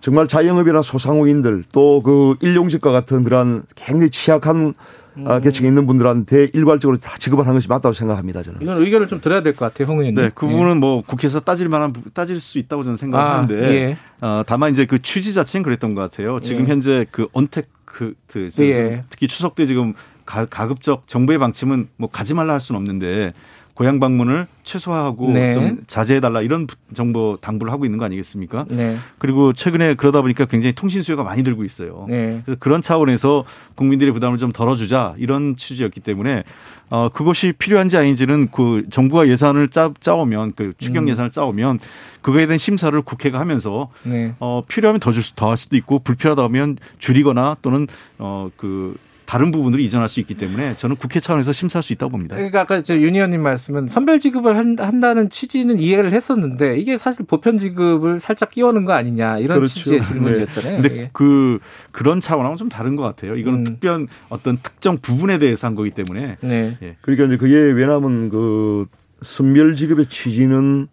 정말 0.00 0.28
자영업이나 0.28 0.82
소상공인들 0.82 1.64
또 1.72 2.02
그 2.02 2.36
일용직과 2.42 2.90
같은 2.90 3.24
그러한 3.24 3.62
굉장히 3.76 4.10
취약한 4.10 4.74
음. 5.16 5.40
계층에 5.40 5.68
있는 5.68 5.86
분들한테 5.86 6.50
일괄적으로 6.52 6.98
다 6.98 7.16
지급을 7.18 7.44
하는 7.44 7.54
것이 7.54 7.68
맞다고 7.68 7.92
생각합니다. 7.92 8.42
저는. 8.42 8.60
이건 8.62 8.78
의견을 8.82 9.06
좀 9.08 9.20
들어야 9.20 9.42
될 9.42 9.54
것 9.54 9.66
같아요, 9.72 9.88
홍 9.88 10.00
의원님. 10.00 10.22
네, 10.22 10.30
그 10.34 10.46
부분은 10.46 10.76
예. 10.76 10.78
뭐 10.78 11.02
국회에서 11.02 11.40
따질 11.40 11.68
만한 11.68 11.92
따질 12.12 12.40
수 12.40 12.58
있다고 12.58 12.82
저는 12.82 12.96
생각하는데 12.96 13.66
아, 13.66 13.70
예. 13.70 13.98
어, 14.20 14.42
다만 14.46 14.72
이제 14.72 14.86
그 14.86 15.00
취지 15.00 15.32
자체는 15.34 15.62
그랬던 15.62 15.94
것 15.94 16.00
같아요. 16.00 16.40
지금 16.40 16.64
예. 16.66 16.70
현재 16.70 17.06
그 17.10 17.28
언택 17.32 17.68
그, 17.84 18.14
그 18.26 18.50
예. 18.60 19.04
특히 19.08 19.28
추석 19.28 19.54
때 19.54 19.66
지금 19.66 19.94
가, 20.26 20.46
가급적 20.46 21.06
정부의 21.06 21.38
방침은 21.38 21.88
뭐 21.96 22.08
가지 22.10 22.34
말라 22.34 22.54
할 22.54 22.60
수는 22.60 22.80
없는데 22.80 23.32
고향 23.74 23.98
방문을 23.98 24.46
최소화하고 24.62 25.30
네. 25.32 25.52
좀 25.52 25.80
자제해달라 25.88 26.42
이런 26.42 26.68
정보 26.94 27.36
당부를 27.40 27.72
하고 27.72 27.84
있는 27.84 27.98
거 27.98 28.04
아니겠습니까? 28.04 28.66
네. 28.68 28.96
그리고 29.18 29.52
최근에 29.52 29.94
그러다 29.94 30.22
보니까 30.22 30.44
굉장히 30.44 30.74
통신 30.74 31.02
수요가 31.02 31.24
많이 31.24 31.42
들고 31.42 31.64
있어요. 31.64 32.06
네. 32.08 32.40
그래서 32.44 32.56
그런 32.60 32.80
차원에서 32.82 33.44
국민들의 33.74 34.12
부담을 34.12 34.38
좀 34.38 34.52
덜어주자 34.52 35.14
이런 35.18 35.56
취지였기 35.56 36.00
때문에 36.00 36.44
어 36.90 37.08
그것이 37.08 37.52
필요한지 37.58 37.96
아닌지는 37.96 38.48
그 38.52 38.84
정부가 38.90 39.26
예산을 39.26 39.68
짜 39.68 39.90
짜오면 39.98 40.52
그 40.54 40.74
추경 40.78 41.04
음. 41.04 41.08
예산을 41.08 41.32
짜오면 41.32 41.80
그거에 42.22 42.46
대한 42.46 42.58
심사를 42.58 43.00
국회가 43.02 43.40
하면서 43.40 43.88
네. 44.04 44.34
어 44.38 44.62
필요하면 44.68 45.00
더 45.00 45.10
줄 45.10 45.22
수 45.22 45.34
더 45.34 45.48
할 45.48 45.56
수도 45.56 45.76
있고 45.76 45.98
불필요하다면 45.98 46.78
줄이거나 46.98 47.56
또는 47.60 47.88
어 48.18 48.50
그 48.56 48.94
다른 49.26 49.50
부분으로 49.50 49.80
이전할 49.82 50.08
수 50.08 50.20
있기 50.20 50.34
때문에 50.34 50.76
저는 50.76 50.96
국회 50.96 51.20
차원에서 51.20 51.52
심사할 51.52 51.82
수 51.82 51.92
있다고 51.92 52.10
봅니다. 52.10 52.36
그러니까 52.36 52.60
아까 52.60 52.82
저윤 52.82 53.14
의원님 53.14 53.42
말씀은 53.42 53.86
선별 53.86 54.20
지급을 54.20 54.56
한, 54.56 54.76
다는 54.76 55.30
취지는 55.30 55.78
이해를 55.78 56.12
했었는데 56.12 56.76
이게 56.78 56.98
사실 56.98 57.24
보편 57.26 57.56
지급을 57.56 58.20
살짝 58.20 58.50
끼워는 58.50 58.84
거 58.84 58.92
아니냐 58.92 59.38
이런 59.38 59.58
그렇죠. 59.58 59.74
취지의 59.74 60.02
질문이었잖아요. 60.02 60.82
네. 60.82 60.88
근데 60.88 61.10
그 61.12 61.58
그런 61.90 62.20
차원하고는 62.20 62.58
좀 62.58 62.68
다른 62.68 62.96
것 62.96 63.02
같아요. 63.02 63.36
이거는 63.36 63.60
음. 63.60 63.64
특별 63.64 64.06
어떤 64.28 64.58
특정 64.62 64.98
부분에 64.98 65.38
대해서 65.38 65.66
한 65.66 65.74
거기 65.74 65.90
때문에. 65.90 66.36
네. 66.40 66.76
예. 66.82 66.96
그러니까 67.00 67.26
이제 67.26 67.36
그게 67.36 67.54
왜냐하면 67.54 68.28
그 68.28 68.86
선별 69.22 69.74
지급의 69.74 70.06
취지는 70.06 70.88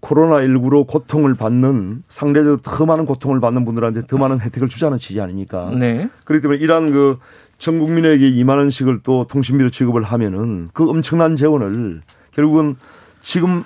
코로나19로 0.00 0.86
고통을 0.86 1.34
받는 1.34 2.02
상대적으로 2.08 2.58
더 2.58 2.86
많은 2.86 3.06
고통을 3.06 3.40
받는 3.40 3.64
분들한테 3.64 4.06
더 4.06 4.18
많은 4.18 4.40
혜택을 4.40 4.68
주자는 4.68 4.98
취지 4.98 5.20
아닙니까? 5.20 5.72
네. 5.78 6.08
그렇기 6.24 6.42
때문에 6.42 6.60
이러한 6.60 6.92
그 6.92 7.18
전 7.58 7.78
국민에게 7.78 8.30
2만 8.32 8.56
원씩을 8.58 9.00
또 9.02 9.24
통신비로 9.28 9.70
지급을 9.70 10.02
하면은 10.02 10.68
그 10.72 10.88
엄청난 10.88 11.36
재원을 11.36 12.02
결국은 12.34 12.76
지금 13.22 13.64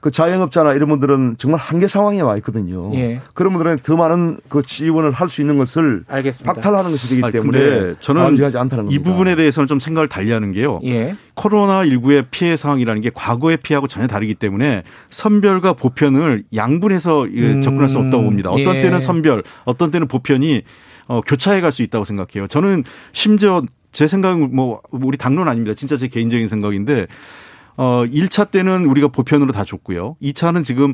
그 0.00 0.10
자영업자나 0.10 0.72
이런 0.74 0.88
분들은 0.88 1.36
정말 1.38 1.60
한계 1.60 1.86
상황에 1.86 2.20
와 2.22 2.36
있거든요. 2.38 2.90
예. 2.94 3.20
그런 3.34 3.52
분들은 3.52 3.78
더 3.84 3.94
많은 3.94 4.38
그 4.48 4.62
지원을 4.62 5.12
할 5.12 5.28
수 5.28 5.40
있는 5.40 5.56
것을 5.56 6.02
알겠습니다. 6.08 6.54
박탈하는 6.54 6.90
것이 6.90 7.08
되기 7.08 7.30
때문에 7.30 7.94
저는 8.00 8.20
안지하지 8.20 8.58
않다는 8.58 8.86
겁니다. 8.86 9.00
이 9.00 9.04
부분에 9.04 9.36
대해서는 9.36 9.68
좀 9.68 9.78
생각을 9.78 10.08
달리하는 10.08 10.50
게요. 10.50 10.80
예. 10.82 11.14
코로나 11.34 11.84
19의 11.84 12.26
피해 12.32 12.56
상황이라는 12.56 13.00
게 13.00 13.10
과거의 13.14 13.58
피해하고 13.58 13.86
전혀 13.86 14.08
다르기 14.08 14.34
때문에 14.34 14.82
선별과 15.10 15.74
보편을 15.74 16.44
양분해서 16.52 17.22
음. 17.26 17.60
접근할 17.62 17.88
수 17.88 17.98
없다고 17.98 18.24
봅니다. 18.24 18.50
어떤 18.50 18.74
예. 18.76 18.80
때는 18.80 18.98
선별, 18.98 19.44
어떤 19.64 19.92
때는 19.92 20.08
보편이 20.08 20.62
어, 21.08 21.20
교차해 21.22 21.60
갈 21.60 21.72
수 21.72 21.82
있다고 21.82 22.04
생각해요. 22.04 22.46
저는 22.48 22.84
심지어 23.12 23.62
제 23.92 24.06
생각은 24.06 24.54
뭐 24.54 24.80
우리 24.90 25.16
당론 25.18 25.48
아닙니다. 25.48 25.74
진짜 25.74 25.96
제 25.96 26.08
개인적인 26.08 26.48
생각인데 26.48 27.06
어 27.76 28.04
1차 28.06 28.50
때는 28.50 28.84
우리가 28.86 29.08
보편으로 29.08 29.52
다 29.52 29.64
줬고요. 29.64 30.16
2차는 30.22 30.64
지금 30.64 30.92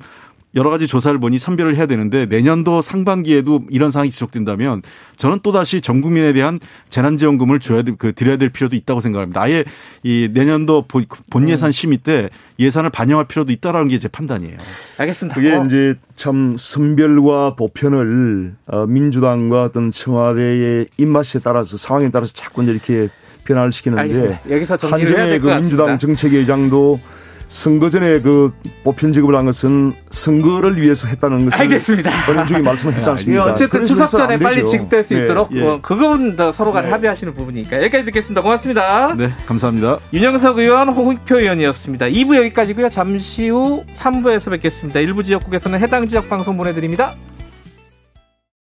여러 0.54 0.70
가지 0.70 0.86
조사를 0.86 1.18
보니 1.20 1.38
선별을 1.38 1.76
해야 1.76 1.84
되는데 1.84 2.24
내년도 2.24 2.80
상반기에도 2.80 3.64
이런 3.68 3.90
상황이 3.90 4.10
지속된다면 4.10 4.80
저는 5.16 5.40
또다시 5.42 5.82
전 5.82 6.00
국민에 6.00 6.32
대한 6.32 6.58
재난지원금을 6.88 7.60
줘야 7.60 7.82
될, 7.82 7.96
그 7.98 8.14
드려야 8.14 8.38
될 8.38 8.48
필요도 8.48 8.74
있다고 8.74 9.00
생각합니다. 9.00 9.42
아예 9.42 9.64
이 10.02 10.30
내년도 10.32 10.86
본 10.88 11.04
음. 11.42 11.48
예산 11.48 11.70
심의 11.70 11.98
때 11.98 12.30
예산을 12.58 12.88
반영할 12.90 13.26
필요도 13.26 13.52
있다라는 13.52 13.88
게 13.88 13.98
제 13.98 14.06
판단이에요. 14.08 14.56
알겠습니다. 14.98 15.34
그게 15.34 15.54
어. 15.54 15.64
이제 15.64 15.96
참 16.14 16.54
선별과 16.56 17.56
보편을 17.56 18.54
어, 18.66 18.86
민주당과 18.86 19.64
어떤 19.64 19.90
청와대의 19.90 20.86
입맛에 20.96 21.40
따라서 21.40 21.76
상황에 21.76 22.10
따라서 22.10 22.32
자꾸 22.32 22.62
이렇게 22.62 23.08
변화를 23.44 23.72
시키는데 23.72 24.02
알겠습니다. 24.02 24.50
여기서 24.50 24.76
정리를 24.76 25.16
해야 25.16 25.26
될것 25.26 25.52
그 25.52 25.60
민주당 25.60 25.98
정책위의장도 25.98 27.00
선거 27.48 27.88
전에 27.88 28.20
그 28.20 28.52
보편 28.84 29.10
지급을 29.10 29.34
한 29.34 29.46
것은 29.46 29.94
선거를 30.10 30.80
위해서 30.80 31.08
했다는 31.08 31.46
것을 31.46 31.60
알겠습니다. 31.60 32.10
본인중에 32.26 32.60
말씀을 32.60 32.94
했지 32.94 33.08
않습니까? 33.08 33.44
어쨌든 33.46 33.84
추석 33.84 34.06
전에 34.06 34.38
빨리 34.38 34.64
지급될 34.66 35.02
수 35.02 35.14
네. 35.14 35.24
있도록 35.24 35.48
예. 35.52 35.62
뭐 35.62 35.80
그건 35.80 36.36
서로 36.52 36.72
간에 36.72 36.86
네. 36.86 36.92
합의하시는 36.92 37.32
부분이니까 37.32 37.78
여기까지 37.78 38.04
듣겠습니다. 38.04 38.42
고맙습니다. 38.42 39.14
네, 39.16 39.32
감사합니다. 39.46 39.98
윤영석 40.12 40.58
의원, 40.58 40.90
홍익표 40.90 41.38
의원이었습니다. 41.38 42.06
2부 42.06 42.36
여기까지고요. 42.36 42.90
잠시 42.90 43.48
후 43.48 43.82
3부에서 43.92 44.50
뵙겠습니다. 44.50 45.00
일부 45.00 45.22
지역국에서는 45.22 45.80
해당 45.80 46.06
지역 46.06 46.28
방송 46.28 46.56
보내드립니다. 46.58 47.14